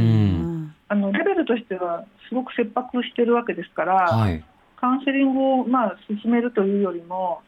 [0.89, 4.45] あのレベルとしてはすごく切迫してるわけですから、はい。
[4.77, 7.41] カウンセリングをまあ進めるというよりも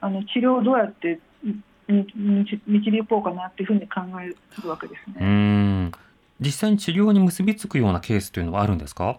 [0.00, 1.20] あの治療をどうやって
[1.88, 5.90] 導導こうかなっていうふうに考えるわけですうね。
[6.42, 9.18] ん実際に治療に結びつくようなケースというのはあるんですか？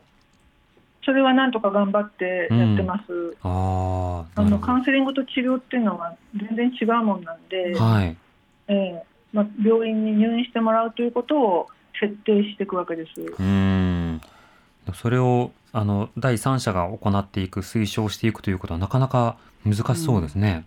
[1.05, 3.35] それはなんとか頑張ってやってます。
[3.43, 8.15] あああなるほどのカウンセリングと治療っていうのは全然違うもんなんで、はい
[8.67, 11.67] ええまあ、病院に入院してもらうということを
[11.99, 13.21] 設定していくわけです。
[13.39, 14.21] うん
[14.93, 20.65] それをあの第三者が行っていく推奨していくということはなかなか難しそうですね。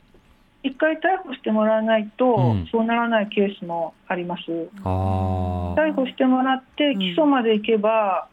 [0.66, 2.68] 一回逮捕してもらわないと、うん。
[2.72, 4.42] そうならないケースもあります。
[4.82, 6.98] 逮捕してもらってん。
[6.98, 8.28] 起訴までいけば、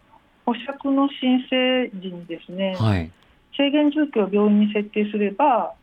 [0.46, 3.12] 保釈の申請時にですね、はい。
[3.56, 5.76] 制限状況を病院に設定すれば、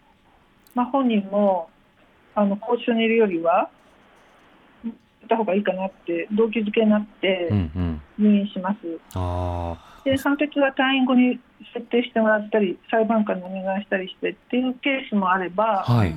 [0.75, 1.71] まあ、本人も
[2.35, 3.71] あの拘置所にいるよりは、
[4.85, 4.95] 行っ
[5.29, 8.03] た方がいいかなって、動機づけになってうんうん。
[8.19, 8.79] 入院します。
[9.15, 11.39] あで判決は退院後に
[11.75, 16.17] 設定してもらったり、裁判官にお願いしたりしてっていうケースもあれば、あはい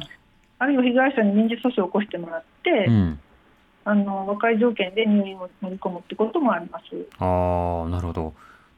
[0.64, 3.20] あるいは被害者に民事訴訟を起こしてもらって、うん
[3.86, 6.84] あの和解条件で入院を乗り込むってこともあります。
[7.20, 8.34] ああなるほど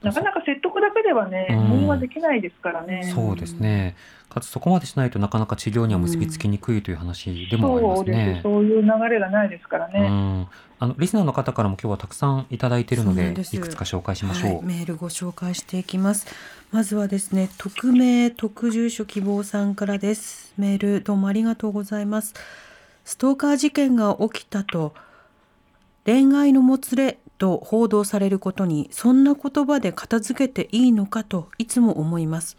[0.05, 1.69] なかなか説得だけではね、うん。
[1.71, 3.11] 入院はできないですからね。
[3.13, 3.95] そうですね。
[4.29, 8.17] かつそこまでしないとなかなか治療には結びつきにくいという話でもありますそうです。
[8.17, 8.39] ね。
[8.43, 10.07] そういう流れがないですからうね。
[10.07, 10.47] ん。
[10.77, 14.55] あのリスナーの方からも今日はたくさんいただいているのでいくつか紹介しましょう。
[14.57, 16.27] はい、メールご紹介していきます。
[16.71, 20.53] まずはですね匿名特住所希望さんからです。
[20.57, 22.33] メールどうもありがとうございます。
[23.05, 24.93] ストーカー事件が起きたと。
[26.05, 32.57] 恋愛のもつれと報道されることにそんな言葉で片付けていいのかといつも思います。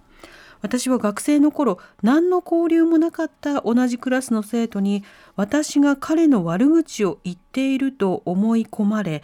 [0.62, 5.04] 私は学生の頃何の交流もなかった同じクラスの生徒に
[5.36, 9.22] 私が彼の悪口を言っていると思い込まれ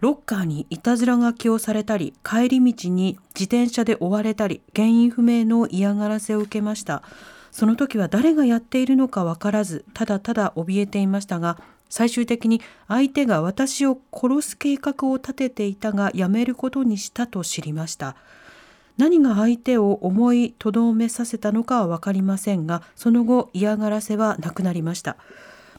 [0.00, 7.02] ロッカーにいたずら書きをされたり帰り道に自転車で追われたり原因不明の嫌がらせを受けました。
[7.50, 18.16] その時は誰がやっているのか分からずただただ怯えていましたが最終的に相手が私を殺す計画を立てていたがやめることにしたと知りました。
[18.96, 25.16] 何が相手を思いとどめさせたのかは分かりませんがその後嫌がらせはなくなりました。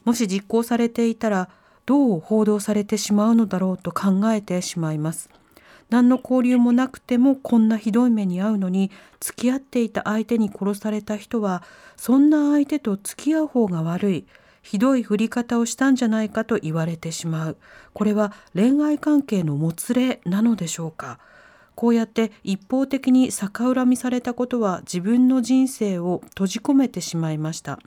[0.05, 1.49] もし実行されていたら
[1.85, 5.29] どう報道されてしまうのだろうと考えてしまいます。
[5.89, 11.63] 何の交流もなくてもこんなひどい目に遭うのに付き合っていた相手に殺された人は
[11.97, 14.25] そんな相手と付き合う方が悪い。
[14.61, 17.57] ひどい振り方をしたんじゃないかと言われてしまう。
[17.93, 21.19] これは恋愛関係のもつれなのでしょうか。
[21.75, 27.79] こうやって一方的に逆恨みされたことは自分の人生を閉じ込めてしまいました。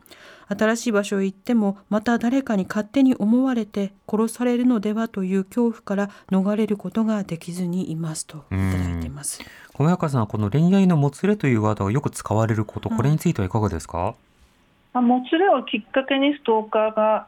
[0.49, 9.43] 新しい場所へ行ってもまた誰かに勝手に思われて殺されるのではという恐怖から逃れることができずにいますといただいています。
[9.75, 14.15] 小早川さんこの恋愛のもつれというワードがよく使われること、これについてはいかがですか？
[14.93, 17.27] まあ、もつれをきっかけにストーカーが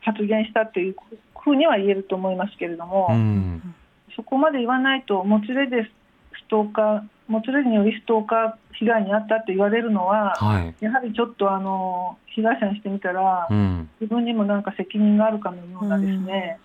[0.00, 0.96] 発言したという
[1.38, 3.74] ふうには言えると思いますけれども、うん
[4.16, 10.74] そこまで言わないと、もつれでストーカー、もつれによりストーカー被害に遭ったと言われるのは、はい。
[10.80, 16.58] やはりちょっとあの被害者にしてみたら、うん自分にもなんか責任があるかのようなですね、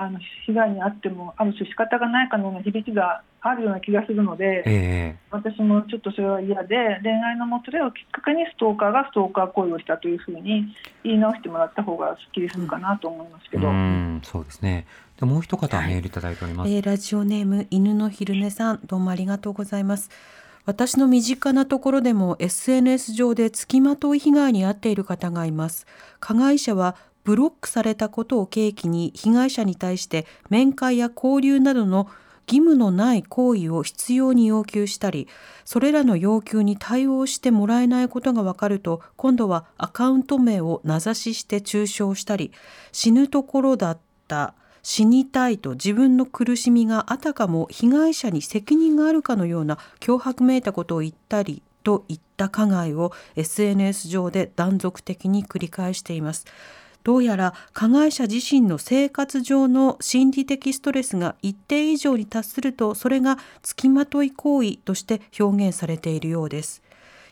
[0.00, 13.70] あの被害に遭っても、ある種仕方がないかのような響きがあるような気がするので、ええ私もちょっとそれは嫌で、恋愛のもつれをきっかけにストーカーがストーカー行為をしたというふうに言い直してもらった方がすっきりするかなと思いますけうど。
[13.70, 14.86] んそうですね。
[15.18, 16.70] でもう一方メールいただいております。
[16.70, 20.10] えーラジオネーム犬の昼寝さんどうもありがとうございます
[20.66, 25.86] 私の身近なところでも SNS 上で付きまとい被害に遭っている方がいます
[26.20, 32.08] 加害者はブロックされたことを契機に被害者に対して面会や交流などの
[32.46, 35.28] 義務のない行為を必要に要求したり
[35.64, 42.50] それらの要求に対応してもらえないことが分かると今度はアカウント名を名指しして中傷したり
[42.90, 56.46] 死ぬところだった死にたいと自分の苦しみがあたかも被害者に責任があるかのような脅迫めいたことを言ったりといった加害を SNS 上で断続的に繰り返しています。
[57.02, 66.82] どうやら加害者自身の生活上の心理的ストレスが一定以上に達するとそれが付きまとい行為として表現されているようです。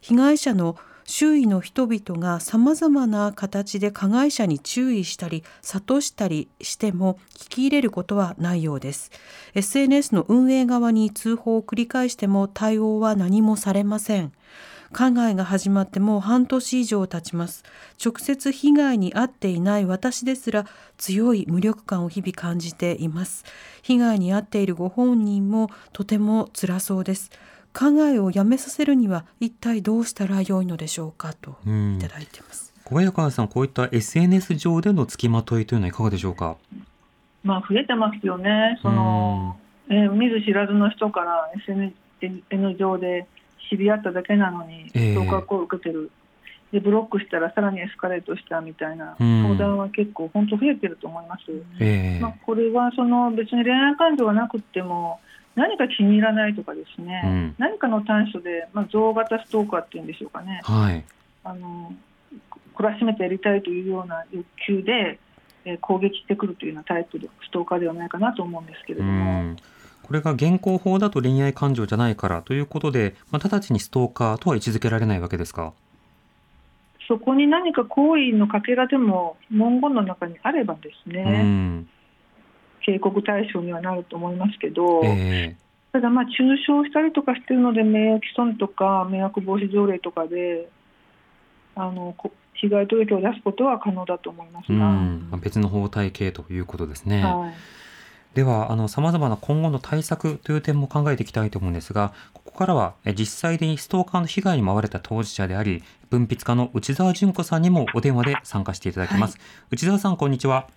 [0.00, 0.76] 被害者の
[1.11, 9.11] 周囲の人々がさまざまな形で加害者に注意したり諭したりしても聞き入れることはないようです
[9.54, 14.33] SNS の運営側に通報を繰り返しても対応は何もされません
[14.92, 17.64] 加害が始まってもう半年以上経ちます
[18.05, 20.64] 直接被害に遭っていない私ですら
[20.96, 23.44] 強い無力感を日々感じています
[23.83, 27.31] 被害に遭っているご本人もとても辛そうです
[27.72, 32.72] 加害をやめさせるには一体どうしたらよいのでしょうかとうんいただいてます。
[32.85, 36.57] 小早川さん、こういった SNS 上での付きまといというのはいかがでしょうか？
[37.44, 38.79] まあ、増えてますよね。
[38.83, 39.59] その、
[39.90, 41.94] えー見ず知らずの人から SNS
[42.79, 43.27] 上で
[43.68, 46.11] 知り合っただけなのに、ええストーカー行為を受けてる。
[46.72, 51.42] で、ブロックしたらさらにエスカレートしたみたいなうん相談は結構本当増えてると思います。
[51.81, 55.18] ええまあ、これはその別に恋愛感情がなくっても
[55.54, 61.04] 何か気に入らないとかですね、うん何かの短所で、まあ、象型ストーカーっていうんでしょうかねはい。
[61.44, 61.92] あの
[62.76, 65.18] 懲らしめてやりたいというような欲求で、
[65.64, 69.57] えー攻撃してくるというようなタイプのストーカーではないかなと思うんですけれうども、ん。
[70.09, 75.75] これが現行法だと恋愛感情じゃないからということで、まあ、直ちにストーカーとは位置づけられないわけですか？
[77.07, 81.88] そこに何か行為のかけらでも文言の中にあればですうね、ん。
[82.85, 85.03] 警告対象にはなると思いますけど。
[85.05, 85.57] え
[85.90, 90.68] ただ、まあ、中傷したりとかしてるので、名誉毀損とか迷惑防止条例とかで、
[91.75, 97.25] あのこ被害届を出すことは可能だと思いますが、別の法体系ということですね。
[97.25, 97.55] はい、
[98.38, 109.38] では、あの、様々な今後の対策という点も考えていきたいと思うんですが、ここからは、え実際にストーカーの被害に遭われた当事者であり、文筆家の内澤純子さんにもお電話で参加していただきます。
[109.72, 110.68] 内澤さん、こんにちは。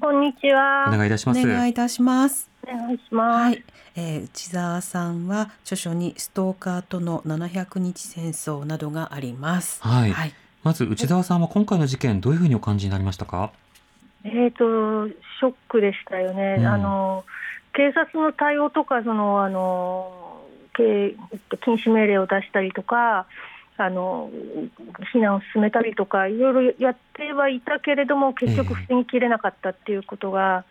[0.00, 0.84] こんにちは。
[0.86, 1.40] お願いいたします。
[1.40, 2.48] お願いいたします。
[2.62, 3.42] お願いします。
[3.42, 3.64] はい、
[3.96, 9.82] えー内澤さんは著書にストーカーとの700日戦争などがあります。
[9.82, 13.50] はいはい、まず、内澤さんは今回の事件、どういうふうにお感じになりましたか？
[14.34, 16.56] えっ、と、ショックでしたよね。
[16.58, 17.24] うんあの、
[17.72, 20.42] 警察の対応とか、その、あの、
[20.74, 21.14] 警
[21.64, 23.26] 禁止命令を出したりとか、
[23.80, 24.28] あの
[25.12, 30.64] 避難を進めたりとか、いろいろやってはいたけれども、結局、ええ防ぎきれなかったっていうことが、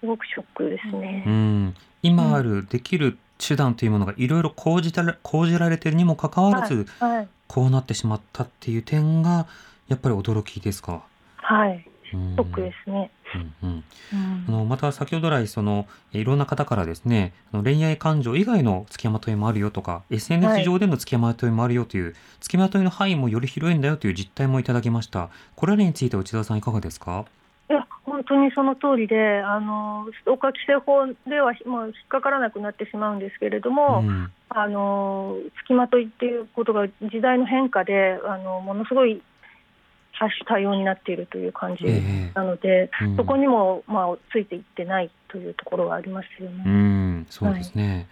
[0.00, 1.24] すごくショックですね。
[1.26, 1.74] うん。
[2.02, 9.46] 今ある、できる手段というものがいろいろ講じたら講じられているにもかかわらず、はい、はい、こうなってしまったっていう点が、
[9.88, 11.02] やっぱり驚きですか？
[11.36, 13.10] はい、うんショックですね。
[13.34, 13.84] うんうん。
[14.12, 14.44] うん。
[14.48, 20.64] あのまた先ほど来そのいろんな方からですねあの恋愛感情以外の付きまといもあるよとかは SNS い。
[20.64, 25.28] 上での付きまといもあるよという、付きまといの範囲もより広いんだよという実態もいただきました。
[25.56, 27.26] これらについては内田さんいかがですか？
[27.70, 34.32] いや本当にその通りで、あのストーカー規制法ではもう引っかからなくなってしまうんですけれども、うん。
[34.50, 39.20] あの付きまといっていうことが時代の変化であのものすごい
[40.18, 43.16] 多種多様になっているという感じえなので、えうん。
[43.16, 46.70] そこにも、まあ、ついていってないというところはありますようね。
[46.70, 48.08] んそうですね、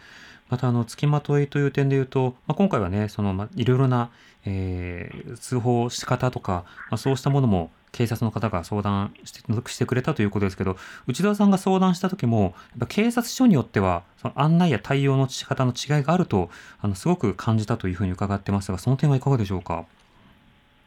[0.48, 4.10] またあの付きまといという点でいうと、まあ、今回はねその、まあ、いろいろな、
[4.44, 9.40] えー通報仕方とか、まあ、そうしたものも警察の方が相談して
[9.70, 19.86] してくれたということですけど内田さんが相談した時もやっぱ警察署によってはその案内や対応の仕方の違いがあるとあのすごく感じたというふうに伺ってますがその点はいかがでしょうか？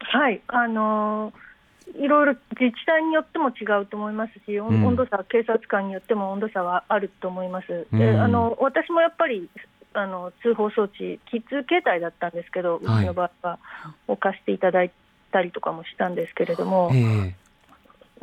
[0.00, 1.32] はいあの
[1.98, 4.86] いろいろ自治体によっても違うと思いますし、温うん。
[4.86, 7.88] 温度差、警察官によっても温度差はあると思います。
[7.92, 7.98] うん。
[7.98, 9.48] であの私もやっぱり
[9.92, 13.58] あの通報装置、キッズ携帯だったんですけど、うちはいの場合は、
[14.06, 14.92] を貸していただい
[15.32, 17.34] たりとかもしたんですけれども、ええ。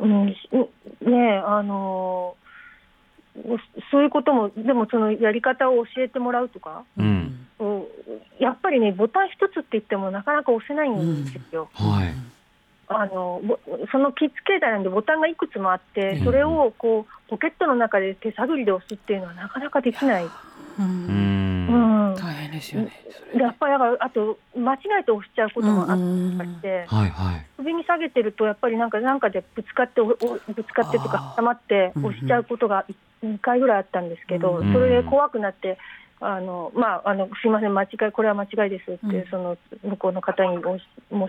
[0.00, 0.34] うん、ね
[1.02, 2.36] えあの
[3.90, 6.84] そういうことも、でもそのやり方を教えてもらうとか、
[8.38, 11.68] やっぱりね、ボタン一つって言ってもなかなか押せないんですよ。
[11.74, 12.14] はい。
[12.90, 13.58] あのぼ
[13.92, 16.24] そのキッズ携帯なんでボタンがいくつもあって、うん。
[16.24, 20.24] それをこうポケットの中で手探りで押すっていうのはなかなかできない。
[20.24, 20.30] う
[20.78, 21.06] うん。
[21.66, 22.92] んうん、大変ですよね。
[23.34, 23.40] で。
[23.40, 27.46] やっぱりだからあと間違えて押しちゃうこともあっうんたりして、はいはい。
[27.58, 30.16] 首に下げてるとやっぱりなんかなんかでぶつかっておおぶ
[30.64, 32.10] つかってとか挟まってうんうん。
[32.10, 32.86] 押しちゃうことが
[33.22, 34.72] 2回ぐらいあったんですけど、うん。
[34.72, 35.76] それで怖くなって。
[36.20, 39.30] あのまあ、あのすいません、間違い、これは間違いですって、うん。
[39.30, 40.78] その向こうの方に申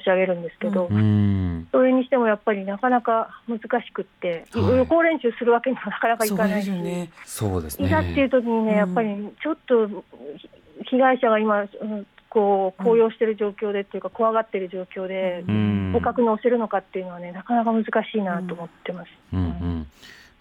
[0.04, 1.68] し上げるんですけど、うん。
[1.72, 4.78] それにしてもやっぱりなかなか難しくって、はい。
[4.78, 7.10] 予行練習するわけにもなかなかいかないし、ですよね。
[7.26, 7.88] そうですね。
[7.88, 8.78] いざっていう時にね、うん。
[8.78, 9.10] やっぱり
[9.42, 10.04] ちょっと
[10.90, 15.92] 被害者が今、うんこう高揚している状況でっていうか、怖がっている状況で、うん。
[15.94, 19.10] 捕獲に押せるのかっていうのはね、なかなか難しいなと思ってます。
[19.34, 19.88] うんうん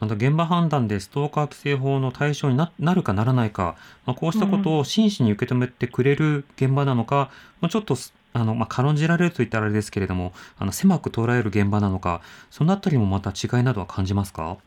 [0.01, 7.31] また現場判断でストーカー規制法の対象にななるかならないか、まあ、こうしたことを真摯に受け止めてくれる現場なのか、
[7.61, 12.21] まあ、ちょっとすあの、まあ、軽んじられると言ったらあれですけれどもあの狭く捉える現場なのか
[12.51, 14.59] そのあたりもまた違いなどは感じますか？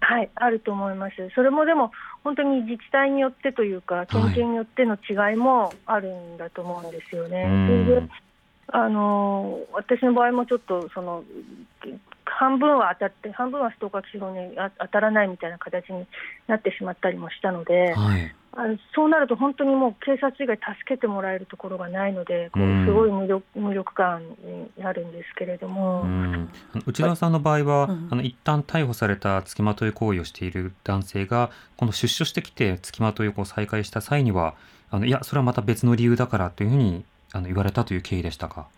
[0.00, 1.14] はい、あると思います。
[1.34, 1.90] それもでも
[2.22, 7.44] 本当に自治体によってというか、県警によっての違いもあるんだと思うんですよね。
[7.44, 8.08] うんそれで
[8.68, 11.24] あの私の場合もちょっとその
[12.26, 16.06] 半分は当たって半分はストーカー規制法にあ当たらないみたいな形に
[16.46, 18.34] なってしまったりもしたので、はい。
[18.58, 26.02] あのそうなると本当にもう警察以外助けてもらえるところがないので、こうすごい無力無力感になるんですけれども。
[26.02, 26.50] うん、
[26.86, 34.54] 内田さんの場合は、うんあの一旦逮捕された付きまとい行為をしている男性がこの出所してきて付きまといを再開した際には
[34.90, 38.68] あのいやそれはまた別の理由だからというふうにあの言われたという経緯でしたか？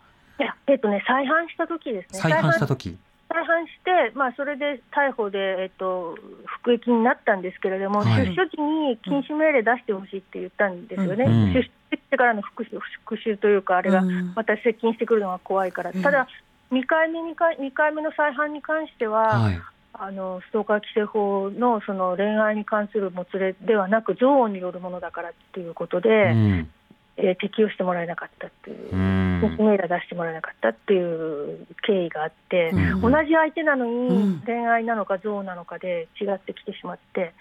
[0.40, 2.20] いやえっとね、再犯した時ですね。
[2.20, 2.98] 再犯した時
[3.28, 6.16] 再犯して、まあ、それで逮捕で、えっと、
[6.46, 8.26] 服役になったんですけれども、はい。
[8.26, 11.52] 出所時に禁止命令出してほしいって言ったんですよね、うん。
[11.52, 14.32] 出所してからの復讐というか、あれがうん。
[14.34, 16.26] また接近してくるのが怖いから、うんただ、
[16.72, 19.60] 2回目 ,2 回、2回目の再犯に関しては、はい。
[20.00, 26.70] あのストーカー規制法のその恋愛に関するもつれではなく、憎悪によるものだからっていうことで、うん
[27.18, 28.94] えー適用してもらえなかったっていう。
[28.94, 29.40] うん。
[29.40, 34.40] 禁止命令出してもらえなかったっていう経緯があって、うん同じ相手なのうにん。
[34.46, 37.34] 恋愛なのか憎悪なのかで違ってきてしまって、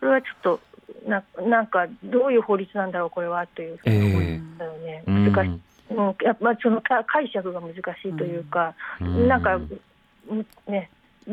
[0.00, 0.60] それはちょっと
[1.08, 5.32] ななんかどういう法律なんだろう、これはというふうに思ったよね、うん。
[5.32, 6.16] 難しい、うん。
[6.22, 9.28] やっぱそのか解釈が難しいというか、うん。
[9.28, 9.60] なんか、う
[10.34, 10.90] んね、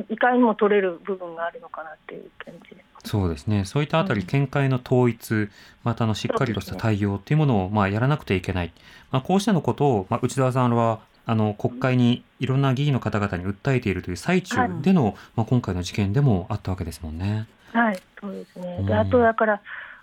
[0.10, 2.84] いかにも取れる部分があるのかなっていう感じで。
[3.04, 3.66] そうですね。
[3.66, 5.50] そういったあたり見解の統一
[5.84, 8.72] またあのしっかりとした対応っていうものをまあやらなくてはいけない、
[9.12, 17.48] まあ、こうしたのことを、まあ、内澤さんはあの国会にいろんな議員の方々に訴えているという最中での、まあ、今回の事件でもあったわけですもんね。
[17.72, 18.78] はい、そうですね。
[18.80, 18.86] うん。
[18.86, 19.62] であとだから、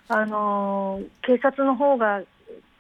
[0.09, 2.23] あのー警察の方が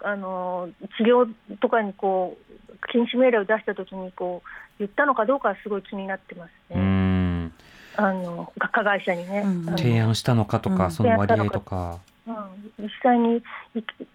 [0.02, 2.50] あのー治療とかにこう
[2.92, 4.48] 禁止命令を出したときにこう
[4.78, 6.80] 言ったのかどうかはすごい気になってますうね。
[8.02, 9.42] んあの加加害者にね。
[9.44, 11.98] うん提案したのかとか、うんその割合とか。
[12.26, 12.34] うん、
[12.78, 13.42] 実際に、い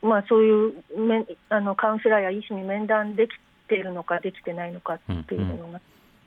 [0.02, 3.32] まあ、そういうめあのカウンセラーや医師に面談でき
[3.68, 5.82] ているのかできてないのかっていうのが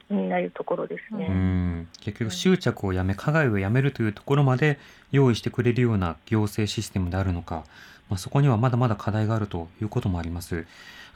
[0.09, 1.27] 気になるところですね。
[1.29, 4.79] うん結局執着をやめ加害をやめるというところまで
[5.13, 7.65] 用意してくれるような行政システムであるのか、
[8.11, 10.67] まあ、そこにはまだまだ課題があるということもあります。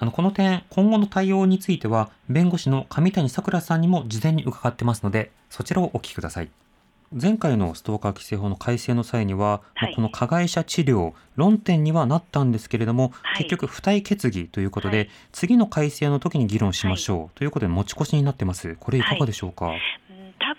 [0.03, 6.51] あのこの点今後の対応については弁護士の上谷さくらさんにも事前に伺ってますのでそちらをお聞きください。
[7.13, 13.45] 前回のストーカー規制法の改正の際には、まあはいこの加害者治療論点にはなったんですけれども、はい。
[13.45, 15.11] 結局付帯決議ということで、はい。
[15.31, 18.77] 次の改正の時に議論しましょう、ということで持ち越しになってます。
[18.81, 19.71] これいかがでしょうか、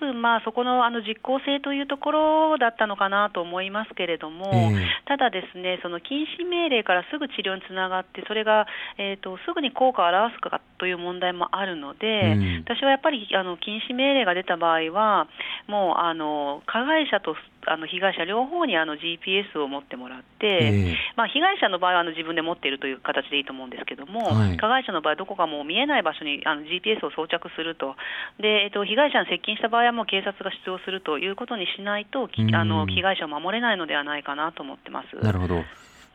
[0.04, 4.88] 分まあそこのあの実効性というところだったのかなと思いますけれども、ええ。
[5.06, 12.64] ただですね、その禁止命令からすぐ治療につながって、それが、えー、とすぐに効果を表すかという問題もあるので、うん。
[12.66, 15.28] 私はやっぱりあの禁止命令が出た場合は、
[15.68, 17.36] もうあの加害者と
[17.68, 20.96] あの被害者両方にあの GPS を持ってもらって、ええ。
[21.16, 24.58] まあ、被害者の場合はあの自分で持っているという形でいいと思うんですけども、はい。
[24.58, 27.96] 加害者の場合はどこかもう見えない場所にあの GPS を装着すると。
[28.40, 35.16] で、えっと、被害者に接近した場合はもう警察が出動するということにしないと、あの被害者を守れないのではないかなと思ってます。
[35.24, 35.64] なるほど。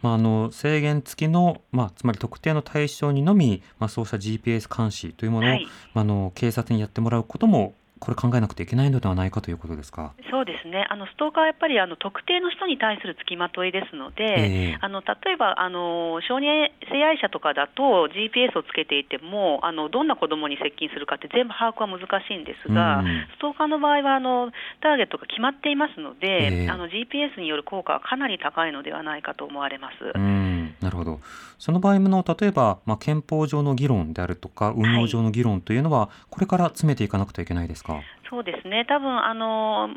[0.03, 5.65] まあ、あの制限付きの、まあ、つまり特定の対象にのみ、まあ、そうした GPS 監視というものを、はい。
[5.65, 10.13] まあ、あの警察にやってもらうこともこれ考えなくてはいけないのではないかということですか？
[10.31, 10.87] そうですね。
[10.91, 14.79] あのストーカーはやっぱりあの特定の人に対する付きまといですので、ええ。
[14.81, 16.47] あの例えばあの小児
[16.91, 23.27] 性愛者とかだと GPS をつけていてもあのどんな子供に接近するかって全部把握は難しいんですが、うん。
[23.37, 26.69] ストーカーの場合はあのターゲットが決まっていますので、ええ。
[26.71, 29.97] あの GPS による効果はかなり高いのではないかと思われます。
[30.15, 30.48] うん
[30.89, 31.21] なるほど。
[31.59, 38.01] その場合の例えば、まあ、憲法上の議論であるとか運用上の議論というのは、これから詰めていかなくてはいけないですか？
[38.31, 39.89] そうですね、多分あの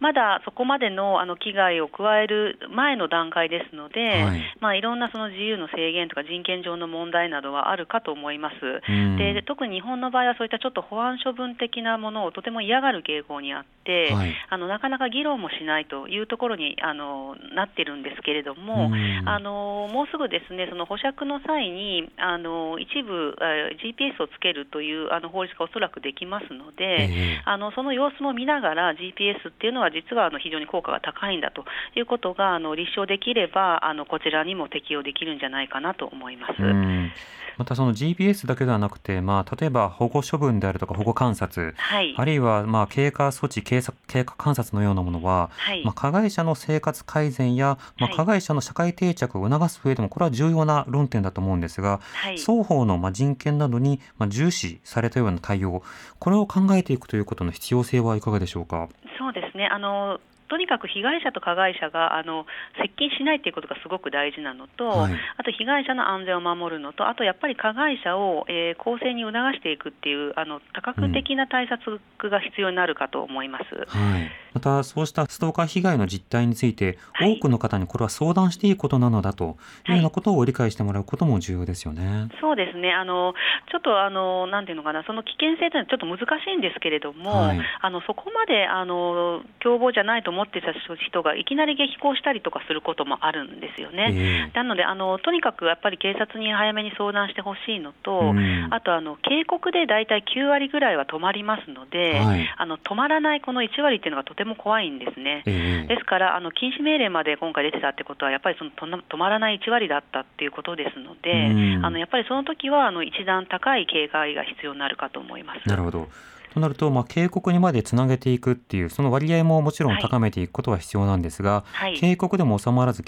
[0.00, 4.38] まだそこまでのあの危害を加える前の段階ですので、はい。
[4.38, 8.54] いまあ、いろんなその自由の制限とか人権上の問題などはあるかと思います。
[8.88, 9.16] うん。
[9.16, 14.34] で特に日本の場合はそういったちょっと保安処分的なものをとても嫌がる傾向にあって、はい。
[14.50, 19.28] あのなかなか議論もしないというところにあのなってるんですけれども、うん。
[19.28, 27.08] あのもうすぐですねその保釈の際にあの一部、えー GPS をつけるというあの法律がおそらくできますので、え
[27.38, 27.42] え。
[27.44, 31.64] あのその様子も見ながら GPS っていうのは実はあの非常に効果が高いんだと
[31.96, 36.60] いうことがあの立証できればあのこちらにも適用できるんじゃないかなと思います。
[36.60, 37.12] うん。
[37.56, 45.84] またその GPS だけではなくて、まあ、例えば保護処分であるとか保護観察、はい、あるいはまあ経過措置経過経過観察のようなものは、はい。
[45.84, 48.16] まあ、加害者の生活改善や、まあ、はい。
[48.16, 52.38] 加害者の社会定着を促す上でもこれは重要な論点だと思うんですが、はい。
[52.38, 55.82] 双方のまあ人権などにまあ重視されたような対応
[56.20, 58.88] これを考えていくということの必要性はいかがでしょうか？
[59.18, 62.46] そうですねあのとにかく被害者と加害者があの
[62.80, 65.12] 接近しないということがすごく大事なのと、はい。
[65.36, 73.64] あと被害者の安全を守るのと、あとやっぱり加害者を、えー公正に促していくっていうあの多角的な対策が必要になるかと思います。
[73.88, 77.36] はい、またそうしたストーカー被害の実態について、はい。
[77.36, 79.56] 多くの方にこれは相談していいことなのだと
[79.88, 82.28] いうようなことを理解してもらうことも重要ですよね。
[82.40, 83.34] そうですね、あの
[83.70, 87.60] ちょっとあのなんていうのかな、その危険性というのはちょっと難しいんですけれども、はい。
[87.80, 94.14] あのそこまであの凶暴じゃないと思ってた人がいきなり激高したりとかすることもあるんですよね。
[94.14, 105.42] ええなのであの、とにかくやっぱり警察に早めに相談してほしいのと、うんあとあの警告で大体9割ぐらいは止まりますので、はいあの止まらないこの1割っていうのがとても怖いんですね。
[105.46, 115.68] ええですから、あの禁止命令まで今回出てたってことは、やっぱりその止まらない1割だったっていうことですので、うんあのやっぱりその時はあの一段高い警戒が必要になるかと思います。
[115.68, 116.08] なるほど。
[116.52, 121.98] となると、まあ、警告にまでつなげていくっていう、その割合ももちろん高めていくことは必要なんですが、はい。
[121.98, 123.02] 警告でも収まらず、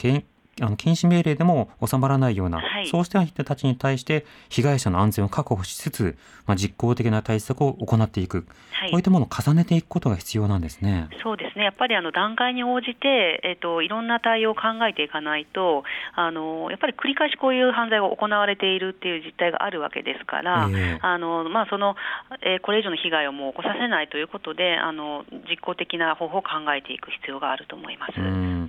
[0.60, 2.86] あの禁止命令でも収まらないような、はい。
[2.86, 8.90] そうした人たちに対して被害者の安全を確保しつつ、まあ、実効的な対策を行っていく、はい。
[8.90, 11.08] こういったものを重ねていくことが必要なんですね。
[11.22, 15.84] そうですね、やっぱりあの段階に応じて、えっと、いろんな対応を考えていかないと
[16.14, 20.98] あの、やっぱり繰り返しこういう犯罪が行われているっていう実態があるわけですから、ええ。
[21.00, 21.96] あのまあその
[22.42, 28.12] えーこれ以上の被害をもう起こさせないということで、あの実効的な方法を考えていく必要があると思います。
[28.18, 28.68] うん。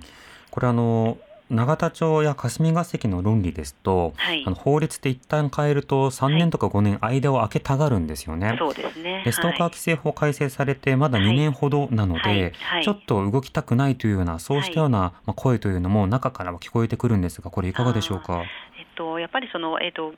[0.50, 1.18] これあの
[1.52, 4.42] 永田町や霞が関の論理ですと、はい。
[4.46, 8.56] あの法律で一旦変えると3年とか5年間を空けたがるんですよね。
[8.58, 9.22] そうですね。
[9.24, 9.70] でストーカーはい。
[9.70, 12.52] 規制法改正されてまだ2年ほどなので、はい。
[12.52, 12.84] はい。
[12.84, 18.42] ちょっと動きたくないというようなそうしたようなまあ声というのも中からは聞こえてくるんですがこれいかがでしょうか？
[18.78, 20.14] えっと、やっぱりその、えっと、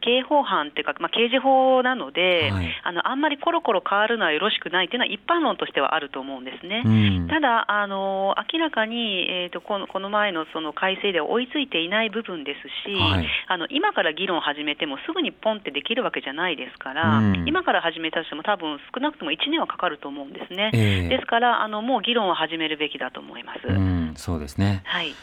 [0.00, 6.82] 刑法犯っていうか、まあ、刑事法なので、はいあのあんまりコロコロ変わるのはよろしくないっていうのは一般論としてはあると思うんですね。
[6.84, 6.88] う
[7.24, 20.70] んただあの、明らかに、えー、とこのこの前のその改正では追いついていない部分ですし、はいあの今から議論を始めてもすぐにポンってできるわけじゃないですから、うん今から始めたとしても多分少なくとも1年はかかると思うんですね。
[20.74, 23.66] ええですからあのもう議論を始めるべきだと思います。
[23.66, 24.82] うん、そうですね。
[24.84, 25.14] はい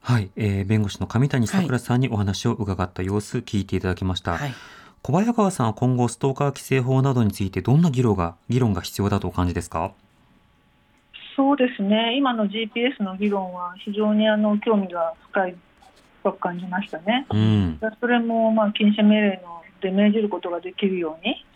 [0.00, 4.38] はい、えー弁護士の上谷さくらさんにお話を伺った様子聞いていただきました。
[4.38, 4.54] はい。
[5.02, 9.92] 小早川さんは今後ストーカー規制法などについてどんな議論が議論が必要だとお感じですか？
[11.36, 15.56] そうですね、今の GPS の議論は非常にあの興味が深い
[16.24, 17.26] と感じましたね。
[17.30, 21.46] うん、それもまあ禁止命令ので命じることができるように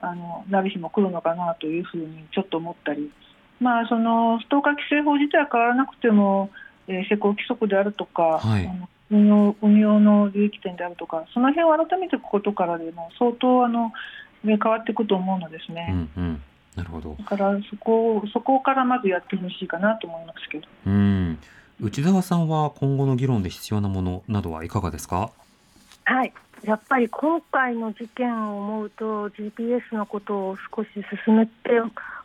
[0.00, 3.10] あのなる日も来るのかなというふうにちょっと思ったり、
[3.58, 6.50] まあ、そのストーカー規制法自体は変わらなくても、
[6.88, 13.92] えー施行規則であるとか、はいあの運用運用の留域点であるとか、その辺を改めていくことからでも相当あの、
[14.42, 15.88] ね、変わっていくと思うのですね。
[15.90, 16.42] うん、うん、
[16.74, 17.14] なるほど。
[17.18, 20.66] だからそこそこからまずやってほしいかなと思いますけど。
[20.86, 21.38] うん、
[21.80, 25.30] 内澤さんは今後の議論で必要なものなどはいかがですか？
[26.06, 26.32] はい、
[26.64, 30.88] やっぱり今回の事件を思うと GPS のことを少し
[31.26, 31.52] 進めて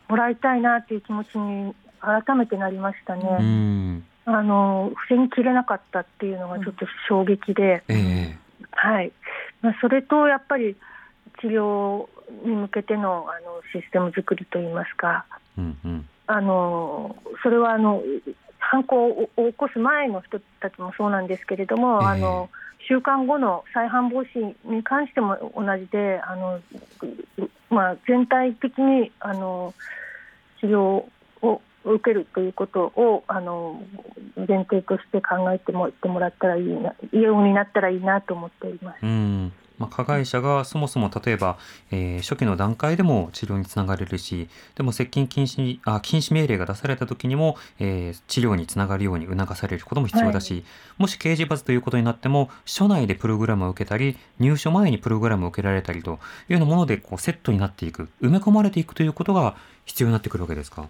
[0.08, 4.02] もらいたいなという気持ちに改めてなりましたうね。
[4.32, 8.38] ん、あの防ぎきれなかったっていうのがちょっと衝撃で、ええ。
[8.72, 9.12] はい。
[9.62, 10.76] まあ、それとやっぱり
[11.42, 12.08] 治療
[12.46, 15.26] に向けてのあのシステム作りといいますか、
[15.58, 18.02] うん、うん、あのそれはあの
[18.60, 22.08] 犯行を起こす前の人たちもそうなんですけれども、ええ。
[22.08, 22.50] あの
[22.88, 26.60] 週間後の再犯防止に関しても同じで、あの
[27.70, 29.74] まあ、全体的にあの
[30.60, 31.04] 治療
[31.42, 33.82] を受けるということをあの
[34.36, 38.98] 前提として考えてもってもらったらいいな、ようになったらいいなと思っております。
[39.02, 39.52] うん。
[39.78, 41.58] まあ、加害者がそもそも例えば、
[41.90, 50.66] えー初期の段階でも治療につながれるしでも接近禁止あ禁止命令が出された時にも、えー治療につながるように促されることも必要だし、
[50.98, 56.20] もし刑事罰ということになっても署内でプログラムを受けたり入所前にプログラムを受けられたりと
[56.50, 59.56] いうようなものでこうセットになっていく埋め込まれていくということが
[59.86, 60.90] 必要になってくるわけですか？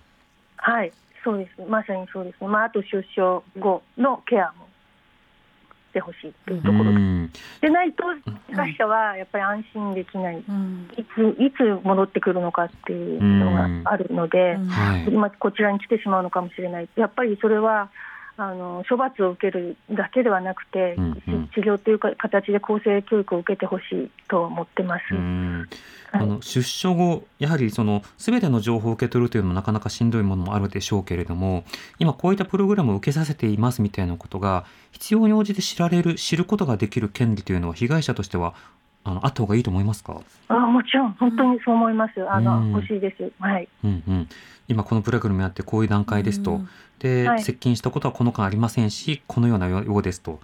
[0.62, 0.91] はい、
[1.24, 1.62] そうです。
[1.68, 2.47] まさにそうですね。
[2.47, 4.68] まあ、あと出所後のケアも
[5.89, 6.99] してほしいというところで
[7.62, 8.03] でないと、
[8.49, 10.38] 被害者はやっぱり安心できない。
[10.38, 10.89] うん。
[10.97, 14.57] いつ、いつ戻ってくるのかっていうのがあるので、
[15.07, 16.89] 今こちらに来てしまうのかもしれない。
[16.95, 17.89] やっぱりそれは、
[18.42, 25.04] あの処罰を受けるだけではなくて、うんうん治療というか形で更生教育を受けてほしいと思ってます。
[25.12, 25.68] うん
[26.12, 31.66] はいあの出所後、やはりその全ての情報を受け取るというのもなかなかしんどいものもあるでしょうけれども、
[32.00, 38.54] 今こういったプログラムを受けさせていますみたいなことが必要に応じて知られる、知ることができる権利というのは被害者としては
[39.04, 40.22] あのあった方がいいと思いますか？
[40.48, 42.30] あもちろん本当にそう思います。
[42.30, 43.32] あの、うん欲しいです。
[43.40, 43.68] はい。
[43.84, 44.30] うんうん。
[44.70, 47.43] 今このプログラムやってこういう段階ですと、うんで、はい。
[47.43, 50.39] 接近したことはこの間ありませんしこのようなようですと。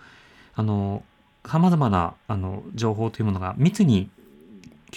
[0.56, 1.04] あの
[1.46, 4.10] さまざまなあの情報というものが密に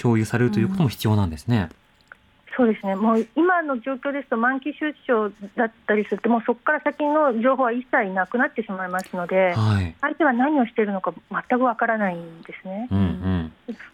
[0.00, 1.68] 共有されるということも必要なんですね。
[2.56, 12.88] そうですね、もう今の状況ですと、満期出張だったりすると、もうそこから先の情報は一切なくなってしまいますので、はい、相手は何をしているのか全くわからないんですね。
[12.90, 13.04] うんうん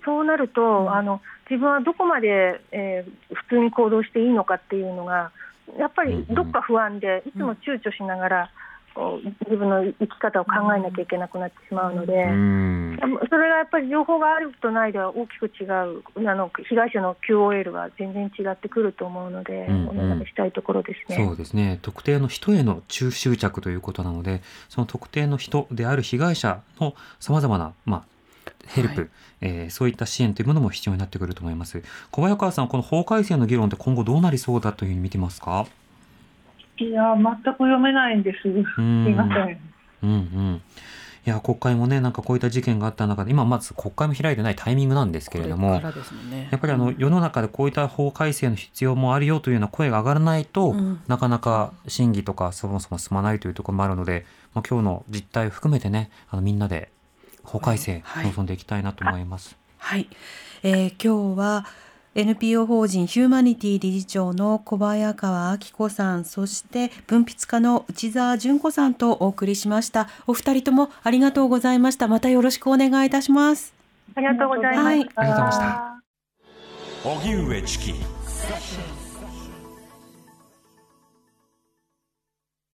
[0.04, 1.20] そうなると、あの
[1.50, 5.30] 自分はどこまで、えー普通に行動していいのかっていうのが、
[5.78, 8.50] やっぱりどっか不安で、いつも躊躇しながら、
[8.96, 12.12] 自分の生き方を考えなきゃいけなくなってしまうので。
[12.12, 12.98] うん。
[13.28, 20.00] それがやっぱり情報があるとないでは大きく違う、あの被害者の QOL は全然違ってくると思うので、うんうん。
[20.00, 21.16] お願いしたいところですね。
[21.16, 21.80] そうですね。
[21.82, 28.13] 特定の人への中執着ということなのでその特定の人である被害者のさまざまな、まあ、
[28.68, 29.10] ヘルプ、はい。
[29.40, 31.82] えーそういった支援というものも必要になってくると思います。
[32.10, 35.66] 小早川さんこの法改正の議論って今後どうなりそうだというふうに見てますか？
[36.78, 38.42] いや、全く読めないんです。
[38.42, 38.48] す
[38.80, 39.06] ん。
[39.06, 39.58] いません。
[40.02, 40.62] うんうん。
[41.26, 46.48] いや国会もねなんかこういった事件があった中で今まず国会も開いてないタイミングなんですけれどもね。
[46.50, 51.00] やっぱりあの世の中でこういった法改正の必要もあるよというような声が上がらないと、うん。
[51.06, 56.90] なかなか審議とかそもそも進まないというところもあるので、まあ、今日の実態を含めてねあのみんなで
[57.44, 58.26] 法改正はい。
[58.26, 59.56] 臨んでいきたいなと思います。
[59.78, 60.08] はい、
[60.62, 61.66] えー今日は
[62.14, 70.08] NPO 法人ヒューマニティ理事長の小早川明子さんそして文筆家の内澤純子さんとお送りしました。
[70.26, 72.06] お二人ともありがとうございました。
[72.08, 73.74] またよろしくお願いいたします。
[74.14, 74.86] ありがとうございました。
[74.86, 76.00] ありがとうございました。
[77.04, 77.94] 荻上チキ